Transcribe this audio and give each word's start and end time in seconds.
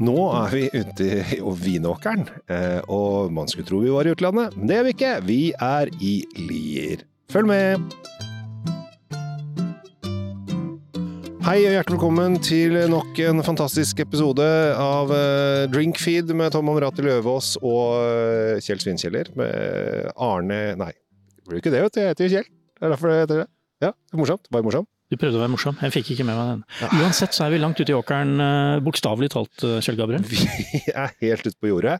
Nå 0.00 0.16
er 0.32 0.54
vi 0.54 0.62
ute 0.72 1.06
i 1.36 1.36
Vinåkeren, 1.60 2.22
eh, 2.48 2.78
og 2.88 3.28
man 3.36 3.50
skulle 3.50 3.66
tro 3.68 3.82
vi 3.82 3.90
var 3.92 4.08
i 4.08 4.14
utlandet, 4.14 4.54
men 4.56 4.70
det 4.70 4.76
er 4.78 4.86
vi 4.86 4.92
ikke. 4.94 5.10
Vi 5.28 5.40
er 5.52 5.90
i 6.00 6.12
Lier. 6.40 7.02
Følg 7.28 7.50
med! 7.50 7.82
Hei 11.44 11.58
og 11.66 11.74
hjertelig 11.74 11.98
velkommen 11.98 12.38
til 12.40 12.78
nok 12.88 13.20
en 13.26 13.44
fantastisk 13.44 14.00
episode 14.00 14.46
av 14.80 15.12
eh, 15.12 15.66
Drinkfeed 15.68 16.32
med 16.32 16.56
Tom 16.56 16.72
Amrati 16.72 17.04
Løvaas 17.04 17.58
og 17.60 18.00
eh, 18.00 18.62
Kjell 18.64 18.80
Svinkjeller 18.80 19.28
med 19.36 20.14
Arne 20.16 20.62
Nei, 20.80 20.94
det 20.96 21.44
blir 21.44 21.60
ikke 21.60 21.74
det, 21.76 21.84
vet 21.84 21.98
du. 21.98 22.00
Jeg 22.00 22.14
heter 22.14 22.32
Kjell. 22.38 22.48
Det 22.48 22.88
er 22.88 22.96
derfor 22.96 23.12
det 23.12 23.20
heter 23.26 23.44
det. 23.44 23.48
Ja, 23.84 23.92
morsomt. 24.16 24.48
Bare 24.48 24.64
morsomt. 24.64 24.88
Du 25.10 25.16
prøvde 25.18 25.40
å 25.40 25.42
være 25.42 25.50
morsom. 25.50 25.78
Jeg 25.82 25.90
fikk 25.90 26.12
ikke 26.14 26.24
med 26.28 26.36
meg 26.38 26.50
den. 26.52 26.60
Uansett 27.00 27.34
så 27.34 27.42
er 27.48 27.50
vi 27.50 27.58
langt 27.58 27.80
ute 27.80 27.90
i 27.90 27.96
åkeren, 27.96 28.36
eh, 28.44 28.82
bokstavelig 28.86 29.32
talt, 29.34 29.64
eh, 29.66 29.80
Kjell 29.82 29.98
Gabriel. 29.98 30.22
Vi 30.22 30.38
er 31.02 31.10
helt 31.24 31.48
ute 31.48 31.58
på 31.58 31.72
jordet, 31.72 31.96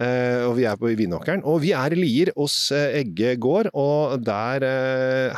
eh, 0.00 0.40
og 0.46 0.54
vi 0.56 0.64
er 0.70 0.78
på 0.80 0.88
Vinåkeren. 0.96 1.44
Og 1.44 1.60
vi 1.60 1.74
er 1.76 1.92
i 1.92 1.98
Lier 2.00 2.32
hos 2.38 2.56
Egge 2.72 3.34
gård, 3.36 3.68
og 3.76 4.16
der 4.24 4.64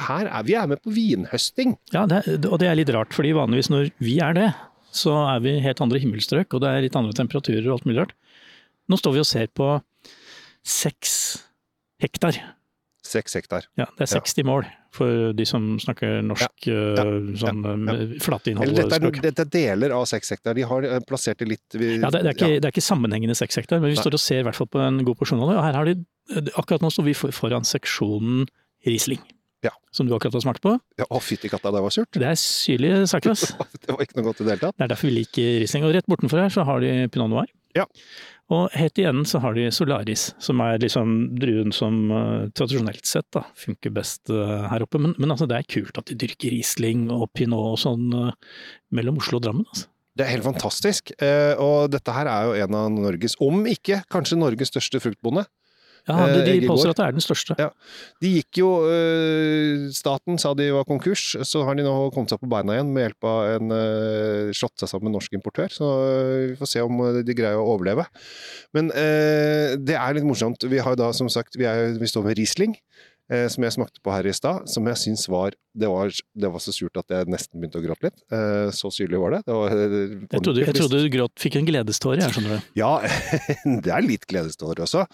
Her 0.06 0.30
er 0.30 0.46
vi 0.46 0.54
er 0.54 0.70
med 0.70 0.78
på 0.84 0.94
vinhøsting. 0.94 1.74
Ja, 1.90 2.04
det, 2.06 2.22
og 2.46 2.60
det 2.62 2.70
er 2.70 2.78
litt 2.78 2.94
rart, 2.94 3.10
fordi 3.16 3.34
vanligvis 3.34 3.72
når 3.74 3.90
vi 3.98 4.20
er 4.22 4.38
det, 4.38 4.48
så 4.94 5.16
er 5.34 5.42
vi 5.42 5.58
helt 5.64 5.82
andre 5.82 5.98
himmelstrøk, 6.02 6.54
og 6.54 6.62
det 6.62 6.70
er 6.70 6.86
litt 6.86 6.98
andre 6.98 7.16
temperaturer 7.16 7.66
og 7.66 7.80
alt 7.80 7.88
mulig 7.90 8.04
rart. 8.04 8.14
Nå 8.86 9.00
står 9.02 9.16
vi 9.16 9.24
og 9.24 9.28
ser 9.28 9.50
på 9.50 9.72
seks 10.62 11.16
hektar. 12.02 12.38
Seks 13.06 13.36
hektar. 13.38 13.66
Ja, 13.78 13.86
det 13.96 14.06
er 14.06 14.10
60 14.10 14.44
mål 14.48 14.66
for 14.96 15.32
de 15.36 15.44
som 15.48 15.76
snakker 15.82 16.22
norsk 16.24 16.66
Ja, 16.68 16.78
ja, 16.96 17.04
sånn 17.38 17.62
ja, 17.62 17.94
eh, 17.94 18.14
flateinnhold. 18.24 18.72
Dette 18.78 18.98
er, 18.98 19.18
dette 19.28 19.44
er 19.44 19.50
deler 19.52 19.94
av 19.96 20.06
seks 20.10 20.32
hektar. 20.34 20.56
De 20.58 20.64
har 20.66 20.86
eh, 20.88 20.98
plassert 21.06 21.38
det 21.42 21.48
litt 21.50 21.76
vi, 21.76 21.92
Ja, 22.00 22.10
det, 22.10 22.22
det, 22.24 22.32
er 22.32 22.38
ikke, 22.38 22.50
det 22.60 22.68
er 22.70 22.74
ikke 22.74 22.84
sammenhengende 22.86 23.36
seks 23.38 23.60
hektar, 23.60 23.80
men 23.82 23.92
vi 23.92 23.96
Nei. 23.98 24.02
står 24.02 24.16
og 24.18 24.22
ser 24.22 24.42
i 24.42 24.46
hvert 24.48 24.58
fall 24.58 24.70
på 24.72 24.82
en 24.82 25.02
god 25.06 25.18
porsjon 25.20 25.42
av 25.44 25.52
det. 25.52 25.56
Og 25.60 25.66
her 25.68 25.78
har 25.80 25.90
de, 25.90 25.96
akkurat 26.56 26.84
nå 26.84 26.90
står 26.94 27.08
vi 27.10 27.16
foran 27.36 27.68
seksjonen 27.68 28.46
Riesling, 28.86 29.20
Ja. 29.66 29.72
som 29.94 30.06
du 30.08 30.14
akkurat 30.16 30.36
har 30.38 30.44
smakt 30.46 30.62
på. 30.64 30.76
Ja, 31.00 31.06
Å, 31.10 31.20
fytti 31.22 31.50
katta, 31.52 31.72
det 31.74 31.82
var 31.84 31.94
surt! 31.94 32.10
Det 32.16 32.26
er 32.28 32.38
syrlige 32.40 33.04
saker, 33.10 33.34
ass. 33.36 33.52
Det 33.86 33.92
var 33.94 34.02
ikke 34.06 34.18
noe 34.20 34.28
godt 34.30 34.40
i 34.42 34.48
det 34.48 34.54
hele 34.56 34.64
tatt. 34.68 34.76
Det 34.78 34.86
er 34.88 34.92
derfor 34.94 35.10
vi 35.10 35.16
liker 35.20 35.52
Riesling. 35.62 35.86
Og 35.86 35.94
rett 35.96 36.08
bortenfor 36.10 36.42
her 36.42 36.52
så 36.54 36.64
har 36.68 36.82
de 36.84 36.94
Pinot 37.12 37.30
Noir. 37.32 37.52
Ja. 37.76 37.84
Og 38.54 38.70
helt 38.78 38.98
i 39.02 39.06
enden 39.08 39.26
så 39.26 39.40
har 39.42 39.56
de 39.56 39.64
Solaris, 39.74 40.28
som 40.42 40.60
er 40.62 40.78
liksom 40.78 41.14
druen 41.40 41.74
som 41.74 41.96
uh, 42.12 42.46
tradisjonelt 42.54 43.08
sett 43.08 43.26
da, 43.34 43.42
funker 43.58 43.90
best 43.96 44.30
uh, 44.30 44.68
her 44.70 44.84
oppe. 44.86 45.00
Men, 45.02 45.16
men 45.18 45.34
altså, 45.34 45.48
det 45.50 45.58
er 45.58 45.66
kult 45.66 45.98
at 45.98 46.06
de 46.06 46.18
dyrker 46.22 46.54
Riesling 46.54 47.08
og 47.10 47.26
Pinot 47.34 47.72
og 47.72 47.80
sånn 47.82 48.06
uh, 48.14 48.30
mellom 48.94 49.18
Oslo 49.18 49.40
og 49.40 49.48
Drammen. 49.48 49.66
Altså. 49.66 49.90
Det 50.16 50.24
er 50.24 50.32
helt 50.32 50.46
fantastisk. 50.46 51.10
Og 51.60 51.90
dette 51.92 52.12
her 52.16 52.28
er 52.32 52.46
jo 52.46 52.52
en 52.64 52.76
av 52.78 52.86
Norges, 52.88 53.34
om 53.44 53.66
ikke 53.68 53.98
kanskje 54.08 54.38
Norges 54.40 54.70
største 54.72 54.96
fruktbonde. 55.04 55.42
Ja, 56.06 56.26
de, 56.30 56.42
Eh, 56.46 56.60
de 56.62 56.68
påstår 56.70 56.92
at 56.92 57.00
det 57.00 57.06
er 57.06 57.16
den 57.16 57.24
største. 57.24 57.56
Ja. 57.58 57.68
De 58.22 58.30
gikk 58.36 58.60
jo 58.60 58.68
øh, 58.86 59.88
Staten 59.94 60.38
sa 60.38 60.52
de 60.54 60.68
var 60.74 60.86
konkurs, 60.88 61.34
så 61.42 61.64
har 61.66 61.74
de 61.74 61.86
nå 61.86 61.94
kommet 62.14 62.30
seg 62.30 62.42
på 62.42 62.50
beina 62.50 62.76
igjen 62.76 62.92
med 62.94 63.08
hjelp 63.08 63.26
av 63.26 63.56
en 63.56 63.74
øh, 63.74 64.52
slått 64.56 64.78
seg 64.78 64.92
sammen 64.92 65.08
med 65.08 65.14
en 65.14 65.18
norsk 65.18 65.36
importør. 65.38 65.72
Så 65.74 65.90
vi 66.52 66.54
får 66.60 66.72
se 66.72 66.84
om 66.86 67.02
de 67.26 67.36
greier 67.36 67.58
å 67.58 67.66
overleve. 67.74 68.06
Men 68.76 68.88
det 68.88 69.96
er 69.96 70.16
litt 70.16 70.26
morsomt. 70.26 70.62
Vi 70.68 70.80
har 70.82 70.94
jo 70.94 71.00
da 71.00 71.10
som 71.16 71.28
sagt 71.32 71.56
Vi, 71.58 71.66
er, 71.68 71.96
vi 71.98 72.08
står 72.10 72.26
med 72.26 72.38
Riesling. 72.38 72.76
Eh, 73.30 73.46
Som 73.52 73.64
jeg 73.66 73.74
smakte 73.74 74.02
på 74.04 74.12
her 74.14 74.26
i 74.28 74.34
stad, 74.36 74.68
som 74.70 74.86
jeg 74.90 75.00
syns 75.02 75.26
var 75.32 75.54
det, 75.76 75.88
var 75.92 76.08
det 76.12 76.50
var 76.52 76.62
så 76.64 76.72
surt 76.72 76.96
at 76.96 77.10
jeg 77.12 77.28
nesten 77.28 77.60
begynte 77.60 77.80
å 77.80 77.84
gråte 77.84 78.08
litt. 78.08 78.22
Eh, 78.32 78.70
Så 78.72 78.88
syrlig 78.94 79.18
var 79.20 79.36
det. 79.36 79.42
det 79.46 79.56
var, 79.58 79.74
øh, 79.76 80.14
Jeg 80.32 80.42
trodde, 80.46 80.64
jeg 80.64 80.74
trodde 80.78 81.02
du 81.02 81.10
gråt, 81.12 81.34
fikk 81.42 81.56
en 81.60 81.66
gledeståre, 81.68 82.20
jeg 82.22 82.32
skjønner 82.36 82.56
du. 82.56 82.70
ja, 82.82 82.92
det 83.84 83.92
er 83.92 84.06
litt 84.06 84.24
gledestårer 84.30 84.84
også. 84.86 85.04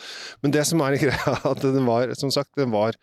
Men 0.42 0.54
det 0.54 0.66
som 0.68 0.80
er 0.86 0.98
greia, 1.06 1.34
at 1.50 1.62
den 1.66 1.84
var, 1.88 2.14
som 2.18 2.30
sagt, 2.30 2.54
den 2.60 2.70
var, 2.74 2.94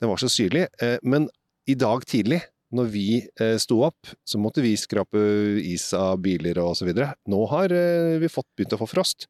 den 0.00 0.08
var 0.12 0.22
så 0.22 0.30
syrlig. 0.32 0.68
Eh, 0.80 0.98
Men 1.02 1.28
i 1.68 1.74
dag 1.78 2.02
tidlig, 2.08 2.40
når 2.72 2.86
vi 2.88 3.06
eh, 3.38 3.58
sto 3.60 3.82
opp, 3.84 4.08
så 4.24 4.38
måtte 4.40 4.62
vi 4.64 4.70
skrape 4.80 5.20
is 5.60 5.90
av 5.92 6.16
biler 6.24 6.56
og 6.62 6.72
så 6.78 6.86
videre. 6.88 7.10
Nå 7.28 7.42
har 7.50 7.68
eh, 7.76 8.16
vi 8.22 8.30
fått 8.32 8.48
begynt 8.56 8.72
å 8.72 8.80
få 8.80 8.88
frost. 8.88 9.26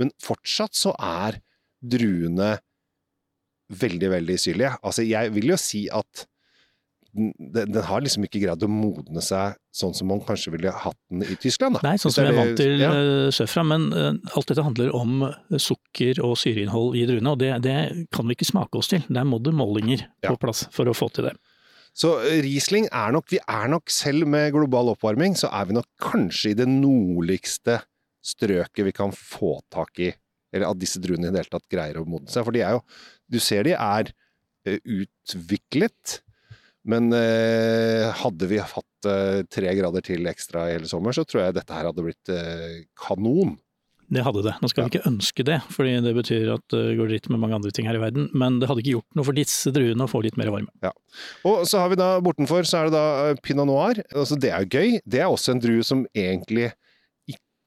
Men 0.00 0.08
fortsatt 0.24 0.72
så 0.72 0.94
er 0.96 1.36
druene 1.84 2.54
veldig, 3.68 4.10
veldig 4.16 4.40
syrlige. 4.40 4.74
Altså, 4.82 5.04
jeg 5.06 5.32
vil 5.34 5.52
jo 5.52 5.60
si 5.60 5.86
at 5.92 6.26
den, 7.18 7.32
den 7.72 7.82
har 7.82 8.02
liksom 8.04 8.26
ikke 8.26 8.40
greid 8.42 8.64
å 8.64 8.68
modne 8.70 9.22
seg 9.24 9.56
sånn 9.74 9.94
som 9.96 10.10
man 10.10 10.20
kanskje 10.24 10.52
ville 10.54 10.72
hatt 10.84 10.98
den 11.10 11.24
i 11.24 11.36
Tyskland. 11.40 11.78
Da. 11.78 11.82
Nei, 11.86 11.96
sånn 12.00 12.14
som 12.14 12.26
jeg 12.26 12.34
er 12.34 12.38
vant 12.38 12.60
til 12.60 12.82
ja. 12.82 12.90
eh, 12.92 13.28
sørfra, 13.34 13.64
men 13.66 13.88
eh, 13.96 14.10
alt 14.36 14.50
dette 14.50 14.64
handler 14.64 14.92
om 14.96 15.24
eh, 15.30 15.60
sukker 15.62 16.20
og 16.24 16.36
syreinnhold 16.40 16.98
i 16.98 17.06
druene, 17.08 17.34
og 17.34 17.40
det, 17.42 17.52
det 17.64 17.78
kan 18.14 18.28
vi 18.28 18.36
ikke 18.36 18.50
smake 18.50 18.80
oss 18.80 18.92
til. 18.92 19.04
Der 19.08 19.28
må 19.28 19.40
det 19.42 19.54
målinger 19.56 20.04
på 20.26 20.36
plass 20.42 20.66
for 20.74 20.90
å 20.90 20.96
få 20.96 21.10
til 21.14 21.30
det. 21.30 21.36
Så 21.98 22.12
Riesling 22.44 22.86
er 22.94 23.14
nok, 23.14 23.26
vi 23.32 23.40
er 23.42 23.70
nok 23.72 23.90
selv 23.90 24.28
med 24.30 24.52
global 24.54 24.92
oppvarming, 24.92 25.34
så 25.38 25.50
er 25.50 25.70
vi 25.70 25.78
nok 25.78 25.88
kanskje 26.02 26.52
i 26.52 26.58
det 26.58 26.68
nordligste 26.70 27.80
strøket 28.28 28.86
vi 28.86 28.94
kan 28.94 29.14
få 29.14 29.56
tak 29.72 29.98
i, 30.04 30.12
eller 30.54 30.70
at 30.70 30.78
disse 30.78 31.00
druene 31.02 31.26
i 31.26 31.32
det 31.32 31.42
hele 31.42 31.56
tatt 31.56 31.66
greier 31.72 31.98
å 31.98 32.06
modne 32.06 32.30
seg. 32.30 32.44
For 32.46 32.54
de 32.54 32.62
er 32.62 32.76
jo, 32.76 32.84
du 33.28 33.38
ser 33.42 33.68
de 33.68 33.76
er 33.76 34.10
eh, 34.66 34.80
utviklet, 34.82 36.18
men 36.88 37.12
eh, 37.12 38.08
hadde 38.22 38.48
vi 38.48 38.60
hatt 38.62 39.08
eh, 39.08 39.44
tre 39.52 39.72
grader 39.76 40.04
til 40.04 40.28
ekstra 40.30 40.68
i 40.68 40.76
hele 40.78 40.90
sommer, 40.90 41.16
så 41.16 41.26
tror 41.28 41.44
jeg 41.44 41.58
dette 41.58 41.74
her 41.76 41.90
hadde 41.90 42.04
blitt 42.06 42.32
eh, 42.32 42.84
kanon. 42.98 43.56
Det 44.08 44.22
hadde 44.24 44.40
det. 44.46 44.54
Nå 44.62 44.70
skal 44.72 44.86
vi 44.86 44.94
ikke 44.94 45.08
ønske 45.10 45.44
det, 45.44 45.58
fordi 45.68 45.98
det 46.00 46.14
betyr 46.16 46.54
at 46.54 46.64
det 46.72 46.96
går 46.96 47.10
dritt 47.10 47.26
med 47.28 47.42
mange 47.42 47.58
andre 47.58 47.72
ting 47.76 47.88
her 47.88 47.98
i 47.98 48.00
verden, 48.00 48.30
men 48.32 48.56
det 48.60 48.70
hadde 48.70 48.80
ikke 48.80 48.94
gjort 48.96 49.18
noe 49.18 49.28
for 49.28 49.36
disse 49.36 49.72
druene 49.74 50.06
å 50.06 50.08
få 50.08 50.22
litt 50.24 50.38
mer 50.40 50.48
varme. 50.54 50.92
Og 51.48 51.66
så 51.68 51.82
har 51.82 51.92
vi 51.92 51.98
da 52.00 52.14
bortenfor, 52.24 52.64
så 52.64 52.80
er 52.80 52.88
det 52.88 52.96
da 52.96 53.06
eh, 53.26 53.40
pinot 53.44 53.68
noir. 53.68 54.00
Altså, 54.14 54.38
det 54.40 54.54
er 54.54 54.64
jo 54.64 54.80
gøy. 54.80 54.96
Det 55.04 55.20
er 55.20 55.28
også 55.28 55.52
en 55.54 55.60
drue 55.60 55.84
som 55.84 56.06
egentlig 56.16 56.70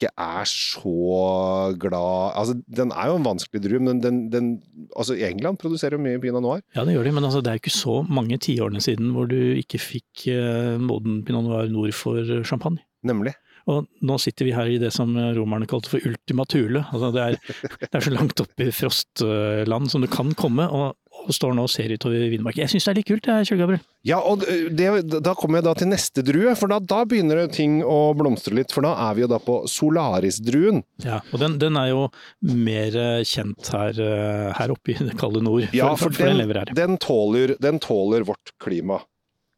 ikke 0.02 0.12
er 0.20 0.48
så 0.48 1.74
glad 1.80 2.36
Altså, 2.38 2.56
den 2.66 2.92
er 2.92 3.10
jo 3.10 3.18
en 3.18 3.26
vanskelig 3.26 3.62
drue, 3.64 3.82
men 3.82 4.02
den, 4.02 4.24
den 4.32 4.52
Altså, 4.96 5.14
England 5.14 5.60
produserer 5.62 5.96
jo 5.96 6.02
mye 6.02 6.20
pinot 6.22 6.44
noir. 6.44 6.64
Ja, 6.76 6.84
det 6.84 6.96
gjør 6.96 7.08
de, 7.08 7.14
men 7.16 7.28
altså, 7.28 7.40
det 7.40 7.52
er 7.52 7.58
jo 7.58 7.64
ikke 7.64 7.76
så 7.76 8.00
mange 8.08 8.38
tiårene 8.42 8.82
siden 8.84 9.12
hvor 9.16 9.30
du 9.30 9.38
ikke 9.56 9.80
fikk 9.80 10.26
eh, 10.32 10.74
moden 10.82 11.22
pinot 11.26 11.46
noir 11.46 11.70
nord 11.72 11.94
for 11.96 12.42
champagne. 12.48 12.82
Nemlig. 13.06 13.34
Og 13.70 13.86
nå 14.02 14.16
sitter 14.18 14.48
vi 14.48 14.54
her 14.56 14.70
i 14.70 14.78
det 14.82 14.90
som 14.94 15.14
romerne 15.36 15.68
kalte 15.70 15.90
for 15.92 16.02
ultima 16.08 16.46
thule. 16.50 16.82
Altså 16.90 17.12
det, 17.14 17.22
er, 17.22 17.60
det 17.88 17.94
er 17.94 18.06
så 18.08 18.14
langt 18.14 18.42
opp 18.42 18.62
i 18.62 18.72
frostland 18.74 19.92
som 19.92 20.02
du 20.02 20.10
kan 20.10 20.34
komme, 20.38 20.66
og, 20.66 20.96
og 21.22 21.34
står 21.36 21.54
nå 21.56 21.62
og 21.66 21.70
ser 21.70 21.92
utover 21.94 22.24
Vinmark. 22.32 22.56
Jeg 22.58 22.70
syns 22.72 22.84
det 22.86 22.90
er 22.92 22.98
litt 23.00 23.08
kult, 23.08 23.28
jeg, 23.30 23.46
Kjell 23.48 23.60
Gabriel. 23.62 23.80
Ja, 24.08 24.18
og 24.26 24.42
det, 24.42 24.88
da 25.22 25.34
kommer 25.38 25.60
jeg 25.60 25.66
da 25.68 25.74
til 25.78 25.90
neste 25.92 26.24
drue, 26.26 26.54
for 26.58 26.72
da, 26.72 26.80
da 26.82 27.02
begynner 27.08 27.44
ting 27.54 27.80
å 27.86 27.98
blomstre 28.18 28.56
litt. 28.58 28.72
For 28.74 28.82
da 28.86 28.92
er 29.08 29.14
vi 29.18 29.22
jo 29.24 29.30
da 29.30 29.38
på 29.42 29.60
Solaris-druen. 29.70 30.82
Ja, 31.06 31.20
og 31.30 31.42
den, 31.42 31.58
den 31.62 31.78
er 31.78 31.92
jo 31.92 32.04
mer 32.42 32.98
eh, 32.98 33.22
kjent 33.28 33.70
her, 33.74 33.98
eh, 34.02 34.48
her 34.58 34.74
oppe 34.74 34.94
i 34.94 34.98
det 34.98 35.14
kalde 35.20 35.42
nord, 35.44 35.68
for, 35.68 35.78
Ja, 35.78 35.92
for, 35.94 36.08
for 36.10 36.18
for 36.18 36.30
den 36.32 36.40
lever 36.42 36.62
her. 36.64 36.72
den, 36.76 36.98
tåler, 37.02 37.54
den 37.62 37.78
tåler 37.82 38.26
vårt 38.28 38.54
klima. 38.62 39.00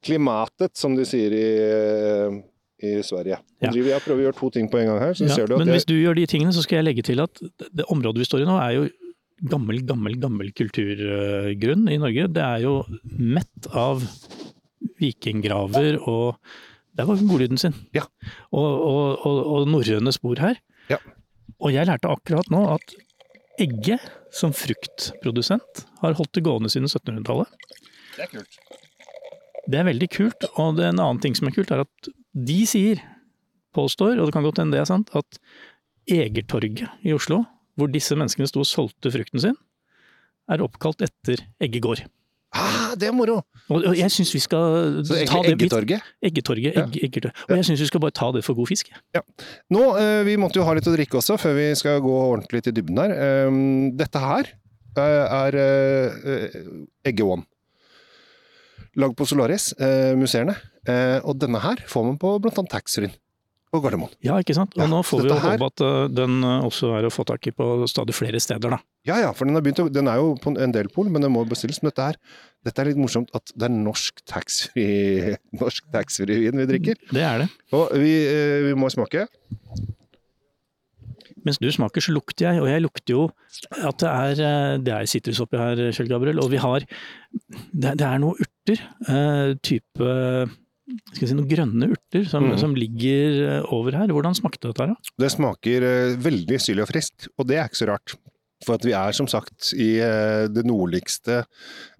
Klimatet, 0.05 0.75
som 0.77 0.93
de 0.99 1.07
sier 1.09 1.33
i, 1.33 1.47
i 2.85 2.99
Sverige. 3.07 3.39
Ja. 3.65 3.71
Jeg 3.73 4.03
prøver 4.05 4.21
å 4.21 4.27
gjøre 4.27 4.37
to 4.37 4.51
ting 4.53 4.69
på 4.69 4.83
en 4.83 4.91
gang 4.93 5.01
her. 5.01 5.15
så 5.17 5.25
Ja, 5.29 5.39
ser 5.39 5.49
du 5.49 5.55
at 5.57 5.63
men 5.63 5.71
jeg, 5.73 5.79
hvis 5.81 5.89
du 5.89 5.95
gjør 5.97 6.19
de 6.19 6.27
tingene, 6.29 6.53
så 6.53 6.65
skal 6.67 6.83
jeg 6.83 6.89
legge 6.91 7.05
til 7.07 7.23
at 7.25 7.41
det, 7.41 7.71
det 7.81 7.87
området 7.89 8.21
vi 8.21 8.29
står 8.29 8.45
i 8.45 8.49
nå 8.51 8.59
er 8.61 8.75
jo 8.77 8.85
gammel, 9.43 9.81
gammel, 9.87 10.19
gammel 10.21 10.53
kulturgrunn 10.57 11.89
i 11.91 11.99
Norge. 12.01 12.29
Det 12.35 12.45
er 12.45 12.65
jo 12.65 12.77
mett 13.05 13.69
av 13.73 14.05
vikinggraver 15.01 15.99
og 16.03 16.39
Der 16.95 17.09
var 17.09 17.19
godlyden 17.19 17.59
sin. 17.59 17.75
Ja. 17.91 18.05
Og, 18.55 18.63
og, 18.63 19.25
og, 19.27 19.39
og 19.51 19.65
norrøne 19.67 20.13
spor 20.15 20.39
her. 20.39 20.61
Ja. 20.87 21.01
Og 21.59 21.73
jeg 21.75 21.89
lærte 21.89 22.07
akkurat 22.07 22.47
nå 22.55 22.61
at 22.71 22.95
Egge 23.59 23.97
som 24.35 24.55
fruktprodusent 24.55 25.85
har 26.05 26.15
holdt 26.15 26.33
det 26.39 26.45
gående 26.47 26.71
siden 26.71 26.87
1700-tallet. 26.87 27.51
Det 28.15 28.23
er 28.29 28.31
kult. 28.31 28.61
Det 29.65 29.81
er 29.81 29.89
veldig 29.89 30.09
kult, 30.13 30.47
og 30.61 30.79
det 30.79 30.87
er 30.87 30.93
en 30.93 31.03
annen 31.03 31.21
ting 31.23 31.35
som 31.39 31.49
er 31.49 31.55
kult, 31.57 31.71
er 31.73 31.85
at 31.85 32.11
de 32.35 32.61
sier, 32.69 33.03
påstår, 33.75 34.19
og 34.19 34.29
det 34.29 34.35
kan 34.37 34.45
godt 34.47 34.61
hende 34.63 34.77
det 34.77 34.83
er 34.85 34.91
sant, 34.91 35.11
at 35.19 35.39
Egertorget 36.11 36.85
i 37.03 37.15
Oslo, 37.17 37.41
hvor 37.79 37.91
disse 37.91 38.17
menneskene 38.19 38.49
sto 38.51 38.63
og 38.63 38.69
solgte 38.69 39.11
frukten 39.15 39.43
sin, 39.43 39.57
er 40.51 40.63
oppkalt 40.65 41.03
etter 41.05 41.41
Eggegård. 41.63 42.05
Ah, 42.55 42.93
det 42.95 43.09
er 43.09 43.15
moro! 43.17 43.41
Og 43.75 43.97
jeg 43.99 44.13
syns 44.15 44.31
vi 44.31 44.39
skal 44.45 45.01
Så 45.03 45.17
ta 45.27 45.41
det 45.43 45.57
Eggetorget. 45.57 46.05
Eggetorget. 46.23 46.77
Ja. 46.77 46.85
Eggetorget. 46.87 47.41
Og 47.49 47.57
jeg 47.57 47.67
syns 47.67 47.81
vi 47.83 47.89
skal 47.89 48.03
bare 48.05 48.15
ta 48.15 48.29
det 48.37 48.45
for 48.47 48.55
god 48.55 48.71
fisk. 48.71 48.93
Nå, 49.75 49.83
eh, 49.99 50.21
Vi 50.29 50.37
måtte 50.39 50.61
jo 50.61 50.67
ha 50.69 50.75
litt 50.77 50.87
å 50.87 50.93
drikke 50.95 51.19
også, 51.19 51.35
før 51.41 51.57
vi 51.59 51.65
skal 51.75 51.99
gå 52.05 52.13
ordentlig 52.15 52.63
til 52.63 52.77
dybden 52.77 53.01
her. 53.03 53.17
Eh, 53.17 53.59
dette 53.99 54.23
her 54.23 54.53
eh, 55.01 55.35
er 55.41 55.59
Eggeån. 55.59 56.95
Egge 57.11 57.27
One. 57.27 57.47
Lagd 58.95 59.17
på 59.19 59.27
Solaris, 59.27 59.73
museene. 60.15 60.55
Eh, 60.87 61.19
og 61.25 61.39
denne 61.43 61.59
her 61.59 61.81
får 61.89 62.05
man 62.07 62.19
på 62.21 62.37
blant 62.39 62.61
annet 62.61 62.71
taxfree. 62.77 63.11
På 63.75 63.81
Gardermoen. 63.83 64.13
Ja, 64.23 64.37
ikke 64.41 64.55
sant. 64.55 64.73
Og 64.79 64.85
Ja, 64.85 64.87
nå 64.91 65.01
får 65.05 65.25
vi 65.25 65.29
jo 65.33 65.39
her- 65.43 65.57
håpe 65.59 65.67
at 65.73 65.83
uh, 65.83 66.07
den 66.15 66.37
uh, 66.47 66.63
også 66.69 66.93
er 66.97 67.09
å 67.09 67.13
få 67.13 67.25
tak 67.27 67.49
i 67.51 67.53
på 67.55 67.67
stadig 67.91 68.15
flere 68.15 68.39
steder, 68.43 68.77
da. 68.77 68.79
Ja 69.05 69.19
ja, 69.21 69.33
for 69.37 69.45
den, 69.51 69.59
har 69.59 69.65
begynt 69.67 69.83
å, 69.83 69.89
den 69.93 70.09
er 70.09 70.21
jo 70.23 70.31
på 70.41 70.55
en 70.55 70.73
del 70.73 70.89
pol, 70.95 71.11
men 71.13 71.21
den 71.27 71.35
må 71.35 71.43
bestilles. 71.51 71.83
Men 71.83 71.91
dette, 71.93 72.07
her, 72.13 72.17
dette 72.65 72.81
er 72.85 72.89
litt 72.93 73.01
morsomt 73.03 73.35
at 73.37 73.51
det 73.53 73.67
er 73.69 73.75
norsk 73.75 74.23
taxfree 74.31 75.35
norsk 75.61 75.91
taxfree-vin 75.93 76.63
vi 76.63 76.69
drikker. 76.71 77.03
Det 77.11 77.27
er 77.27 77.45
det. 77.45 77.51
Og 77.77 77.93
vi, 78.01 78.15
eh, 78.31 78.63
vi 78.71 78.79
må 78.79 78.89
smake. 78.95 79.27
Mens 81.45 81.59
du 81.61 81.67
smaker, 81.69 82.01
så 82.01 82.15
lukter 82.15 82.47
jeg, 82.47 82.63
og 82.63 82.71
jeg 82.71 82.81
lukter 82.81 83.13
jo 83.19 83.25
at 83.85 84.01
det 84.01 84.09
er, 84.09 84.79
det 84.81 84.93
er 84.97 85.09
sitrus 85.11 85.43
oppi 85.45 85.59
her, 85.61 85.83
Kjell 85.93 86.09
Gabriel. 86.09 86.41
Og 86.41 86.49
vi 86.55 86.61
har 86.63 86.87
Det, 87.37 87.91
det 88.01 88.07
er 88.07 88.23
noe 88.23 88.39
urter. 88.41 88.81
type 89.61 90.09
skal 90.85 91.25
jeg 91.25 91.31
si, 91.31 91.37
noen 91.39 91.49
grønne 91.49 91.89
urter 91.95 92.27
som, 92.29 92.51
mm. 92.51 92.59
som 92.61 92.77
ligger 92.77 93.41
uh, 93.41 93.73
over 93.75 93.97
her. 93.97 94.13
Hvordan 94.13 94.37
smakte 94.37 94.69
dette 94.69 94.89
her? 94.91 95.13
Det 95.21 95.33
smaker 95.33 95.89
eh, 95.89 96.17
veldig 96.21 96.61
syrlig 96.61 96.85
og 96.85 96.91
friskt, 96.93 97.29
og 97.39 97.49
det 97.49 97.59
er 97.59 97.71
ikke 97.71 97.81
så 97.81 97.91
rart. 97.95 98.17
For 98.65 98.79
at 98.79 98.85
vi 98.87 98.95
er 98.97 99.17
som 99.17 99.29
sagt 99.29 99.73
i 99.77 99.97
eh, 100.03 100.47
det 100.53 100.65
nordligste 100.67 101.43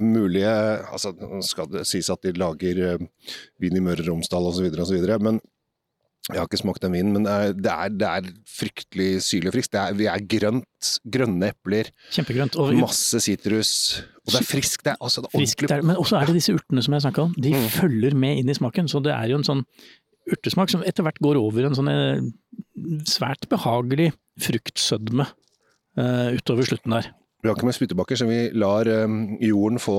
mulige 0.01 0.53
Altså, 0.95 1.13
nå 1.17 1.43
skal 1.45 1.69
det 1.73 1.85
sies 1.89 2.09
at 2.13 2.23
de 2.25 2.35
lager 2.39 2.81
eh, 2.85 3.05
vin 3.61 3.77
i 3.77 3.83
Møre 3.85 4.05
og 4.05 4.13
Romsdal 4.13 4.49
osv., 4.49 4.71
men 5.25 5.41
jeg 6.31 6.39
har 6.41 6.47
ikke 6.49 6.57
smakt 6.63 6.81
den 6.81 6.95
vinen, 6.97 7.13
men 7.13 7.27
det 7.27 7.69
er, 7.69 7.89
det 7.93 8.09
er 8.09 8.29
fryktelig 8.49 9.09
syrlig 9.27 9.51
og 9.51 9.57
friskt. 9.59 9.73
Det 9.75 9.81
er, 9.83 9.97
vi 9.99 10.07
er 10.09 10.23
grønt, 10.35 10.93
grønne 11.17 11.51
epler, 11.53 11.91
Kjempegrønt. 12.17 12.57
Og 12.63 12.73
masse 12.81 13.21
sitrus, 13.21 13.73
og 14.25 14.33
det 14.33 14.41
er 14.41 14.47
friskt. 14.49 14.85
Det 14.87 14.95
er, 14.95 15.01
altså, 15.05 15.21
det 15.21 15.29
er 15.29 15.37
frisk, 15.43 15.67
ordentlig. 15.67 15.85
Men 15.91 16.01
også 16.01 16.17
er 16.21 16.31
det 16.31 16.37
disse 16.39 16.55
urtene 16.57 16.85
som 16.87 16.97
jeg 16.97 17.05
snakka 17.05 17.27
om. 17.29 17.35
De 17.37 17.53
Mm. 17.53 17.69
følger 17.75 18.17
med 18.17 18.39
inn 18.41 18.49
i 18.49 18.57
smaken. 18.57 18.89
Så 18.89 19.03
det 19.05 19.13
er 19.13 19.29
jo 19.29 19.37
en 19.43 19.45
sånn 19.45 19.65
urtesmak 20.33 20.71
som 20.73 20.83
etter 20.89 21.05
hvert 21.05 21.21
går 21.21 21.37
over 21.37 21.67
en 21.69 21.77
sånn 21.77 21.91
eh, 21.93 22.23
svært 23.05 23.45
behagelig 23.53 24.15
fruktsødme 24.41 25.27
uh, 25.29 26.31
utover 26.35 26.65
slutten 26.65 26.97
der. 26.97 27.11
Vi 27.45 27.51
har 27.51 27.59
ikke 27.59 27.69
med 27.69 27.77
spyttebakker, 27.77 28.17
så 28.17 28.27
vi 28.27 28.39
lar 28.57 28.89
um, 29.05 29.37
jorden 29.45 29.77
få 29.83 29.99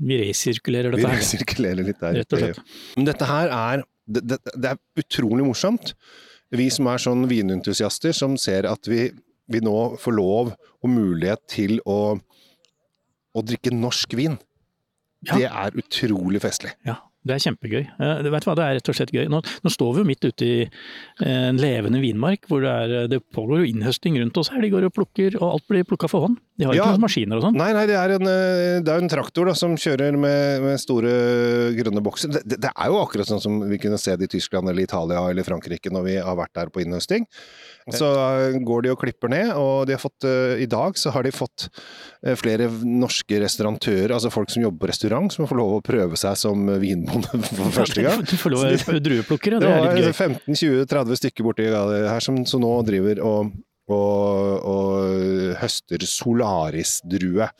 Vi 0.00 0.16
resirkulerer 0.22 0.94
dette 0.96 1.04
her. 1.10 1.20
resirkulerer 1.20 1.84
litt 1.84 2.00
der. 2.00 2.16
Rett 2.22 2.32
og 2.32 2.40
slett. 2.40 2.62
Men 2.96 3.08
dette 3.10 3.28
her 3.28 3.52
er 3.52 3.84
det, 4.08 4.24
det, 4.32 4.38
det 4.56 4.72
er 4.72 5.02
utrolig 5.02 5.46
morsomt. 5.46 5.94
Vi 6.54 6.68
som 6.72 6.88
er 6.88 7.02
sånn 7.02 7.26
vinentusiaster, 7.28 8.14
som 8.16 8.38
ser 8.40 8.68
at 8.70 8.88
vi, 8.88 9.10
vi 9.52 9.60
nå 9.64 9.76
får 10.00 10.16
lov 10.16 10.52
og 10.56 10.90
mulighet 10.92 11.44
til 11.50 11.78
å, 11.84 12.16
å 12.16 13.44
drikke 13.44 13.74
norsk 13.74 14.16
vin. 14.16 14.38
Ja. 15.26 15.34
Det 15.34 15.48
er 15.50 15.78
utrolig 15.82 16.40
festlig. 16.44 16.72
Ja, 16.86 17.00
det 17.28 17.36
er 17.36 17.44
kjempegøy. 17.44 17.82
Eh, 17.84 18.22
vet 18.32 18.44
du 18.44 18.48
hva, 18.48 18.56
Det 18.58 18.64
er 18.64 18.76
rett 18.78 18.90
og 18.90 18.96
slett 18.98 19.12
gøy. 19.14 19.26
Nå, 19.30 19.42
nå 19.44 19.70
står 19.72 19.94
vi 19.94 20.02
jo 20.02 20.08
midt 20.08 20.24
ute 20.26 20.46
i 20.48 20.56
eh, 20.64 21.48
en 21.50 21.60
levende 21.60 22.00
vinmark, 22.02 22.48
hvor 22.48 22.64
det, 22.64 22.72
er, 22.72 23.08
det 23.12 23.20
pågår 23.36 23.62
jo 23.62 23.68
innhøsting 23.70 24.18
rundt 24.22 24.40
oss 24.40 24.50
her. 24.54 24.62
De 24.64 24.72
går 24.72 24.88
og 24.88 24.94
plukker, 24.96 25.36
og 25.42 25.46
alt 25.58 25.66
blir 25.70 25.86
plukka 25.88 26.10
for 26.10 26.26
hånd. 26.26 26.38
De 26.58 26.66
har 26.66 26.74
Ja. 26.74 26.82
ikke 26.88 26.96
noen 26.98 27.04
maskiner 27.06 27.38
og 27.38 27.44
sånn. 27.46 27.58
Nei, 27.60 27.70
nei, 27.76 27.84
det 27.86 27.94
er 28.00 28.16
en, 28.16 28.26
eh, 28.26 28.80
det 28.82 28.90
er 28.96 29.04
en 29.04 29.12
traktor 29.12 29.46
da, 29.46 29.54
som 29.54 29.76
kjører 29.78 30.16
med, 30.18 30.62
med 30.64 30.80
store 30.82 31.12
grønne 31.78 32.02
bokser. 32.02 32.32
Det, 32.34 32.42
det, 32.48 32.60
det 32.66 32.72
er 32.74 32.90
jo 32.90 32.98
akkurat 33.04 33.28
sånn 33.30 33.42
som 33.44 33.60
vi 33.70 33.78
kunne 33.82 34.00
se 34.00 34.16
det 34.18 34.26
i 34.30 34.34
Tyskland 34.38 34.68
eller 34.72 34.82
Italia 34.88 35.22
eller 35.30 35.46
Frankrike 35.46 35.92
når 35.94 36.08
vi 36.08 36.16
har 36.18 36.36
vært 36.38 36.54
der 36.58 36.72
på 36.74 36.82
innhøsting. 36.82 37.28
Så 37.94 38.08
går 38.66 38.84
de 38.84 38.92
og 38.92 38.98
klipper 39.00 39.30
ned, 39.32 39.52
og 39.56 39.86
de 39.88 39.94
har 39.96 40.02
fått, 40.02 40.26
eh, 40.28 40.62
i 40.64 40.68
dag 40.70 40.98
så 40.98 41.12
har 41.14 41.24
de 41.26 41.32
fått 41.34 41.68
eh, 41.68 42.36
flere 42.38 42.68
norske 42.84 43.40
restaurantører, 43.42 44.12
altså 44.16 44.32
folk 44.34 44.52
som 44.52 44.64
jobber 44.64 44.84
på 44.84 44.90
restaurant, 44.92 45.32
som 45.32 45.48
får 45.48 45.60
lov 45.60 45.78
å 45.78 45.80
prøve 45.84 46.18
seg 46.20 46.36
som 46.40 46.68
vinbonde 46.82 47.40
for 47.48 47.74
første 47.80 48.04
gang. 48.04 48.22
Du 48.28 48.36
får 48.40 48.54
lov 48.54 48.66
å 48.66 48.68
være 48.72 49.04
drueplukkere, 49.08 49.62
Det 49.62 49.72
det 49.72 49.80
er 49.80 49.98
litt 50.00 50.10
gøy. 50.10 50.14
15-20-30 50.52 51.22
stykker 51.22 51.48
borti 51.48 51.68
her 51.72 52.24
som, 52.24 52.40
så 52.48 52.60
nå 52.62 52.72
driver 52.88 53.22
og, 53.24 53.52
og, 53.88 54.70
og 54.74 55.58
høster 55.62 56.04
Solaris-drue. 56.04 57.50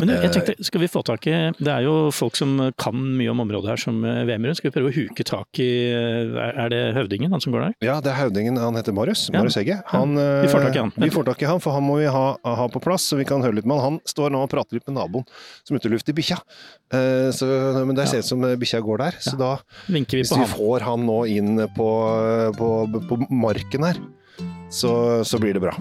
Men 0.00 0.08
jeg 0.14 0.24
Eh, 0.24 0.30
tenkte, 0.30 0.54
skal 0.64 0.80
vi 0.80 0.88
få 0.88 1.02
tak 1.04 1.26
i 1.26 1.34
Det 1.58 1.68
er 1.72 1.82
jo 1.86 2.10
folk 2.14 2.36
som 2.36 2.54
kan 2.78 2.94
mye 2.94 3.30
om 3.32 3.40
området 3.44 3.68
her 3.72 3.76
som 3.82 4.04
eh, 4.04 4.22
Vemrud. 4.28 4.56
Skal 4.56 4.70
vi 4.70 4.74
prøve 4.78 4.90
å 4.92 4.94
huke 4.94 5.24
tak 5.26 5.58
i 5.62 5.68
eh, 5.92 6.36
Er 6.64 6.68
det 6.72 6.82
høvdingen, 6.96 7.30
han 7.34 7.40
som 7.42 7.52
går 7.52 7.66
der? 7.66 7.74
Ja, 7.84 7.96
det 8.04 8.12
er 8.12 8.18
høvdingen, 8.22 8.56
han 8.62 8.74
heter 8.78 8.92
Marius. 8.96 9.28
Ja. 9.32 9.38
Marius 9.40 9.56
Egge. 9.60 9.80
Han, 9.92 10.14
vi 10.16 10.48
får 10.52 10.66
tak 10.68 10.76
i 10.76 10.82
han. 10.84 10.92
Vi 10.96 11.10
får 11.10 11.24
tak 11.30 11.42
i 11.42 11.50
han, 11.50 11.60
for 11.60 11.72
han 11.76 11.82
må 11.86 11.98
vi 12.00 12.06
ha, 12.06 12.24
ha 12.44 12.68
på 12.72 12.80
plass, 12.84 13.08
så 13.10 13.18
vi 13.18 13.24
kan 13.28 13.42
høre 13.42 13.58
litt 13.58 13.66
med 13.66 13.76
han. 13.80 13.98
Han 13.98 14.00
står 14.08 14.30
nå 14.34 14.42
og 14.46 14.50
prater 14.52 14.78
litt 14.78 14.86
med 14.88 14.96
naboen 15.00 15.26
som 15.66 15.76
er 15.76 15.82
i 15.82 15.90
og 15.90 15.96
lufter 15.96 16.14
bikkja. 16.16 16.38
Så- 17.32 17.84
Men 17.86 17.94
det 17.96 18.08
ser 18.08 18.18
ut 18.22 18.24
som 18.28 18.44
eh, 18.44 18.56
bikkja 18.56 18.80
går 18.84 18.98
der, 18.98 19.18
så 19.20 19.36
da 19.38 19.56
vi 19.88 20.00
Hvis 20.04 20.30
vi 20.32 20.38
han. 20.38 20.46
får 20.48 20.80
han 20.86 21.06
nå 21.06 21.18
inn 21.26 21.56
på, 21.76 21.88
på, 22.56 22.68
på 23.08 23.20
marken 23.30 23.82
her, 23.84 23.98
så, 24.70 25.22
så 25.24 25.38
blir 25.38 25.52
det 25.54 25.60
bra. 25.64 25.74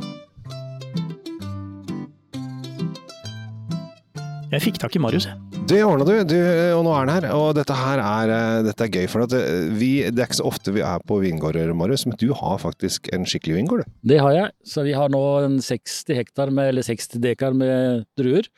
Jeg 4.51 4.65
fikk 4.65 4.81
tak 4.81 4.95
i 4.98 5.00
Marius, 5.00 5.30
jeg. 5.30 5.62
Det 5.69 5.77
ordna 5.88 6.03
du, 6.03 6.12
du, 6.27 6.36
og 6.75 6.81
nå 6.83 6.92
er 6.92 7.06
han 7.06 7.12
her. 7.13 7.27
Og 7.38 7.53
dette 7.56 7.75
her 7.77 8.01
er, 8.03 8.31
eh, 8.36 8.63
dette 8.68 8.83
er 8.83 8.89
gøy, 8.92 9.06
for 9.07 9.24
at 9.24 9.36
eh, 9.38 9.69
vi, 9.80 9.92
det 10.12 10.19
er 10.19 10.27
ikke 10.27 10.42
så 10.42 10.48
ofte 10.50 10.74
vi 10.75 10.83
er 10.83 11.06
på 11.07 11.21
vingårder, 11.21 11.71
Marius, 11.77 12.03
men 12.03 12.19
du 12.19 12.33
har 12.36 12.59
faktisk 12.59 13.07
en 13.15 13.24
skikkelig 13.24 13.62
vingård, 13.62 13.86
du. 13.86 13.94
Det 14.12 14.18
har 14.19 14.36
jeg. 14.36 14.51
Så 14.68 14.83
vi 14.83 14.95
har 14.98 15.13
nå 15.13 15.21
en 15.45 15.56
60 15.63 16.19
hektar 16.19 16.51
med, 16.51 16.74
eller 16.74 16.83
60 16.83 17.24
dekar 17.24 17.56
med 17.56 18.03
druer. 18.19 18.51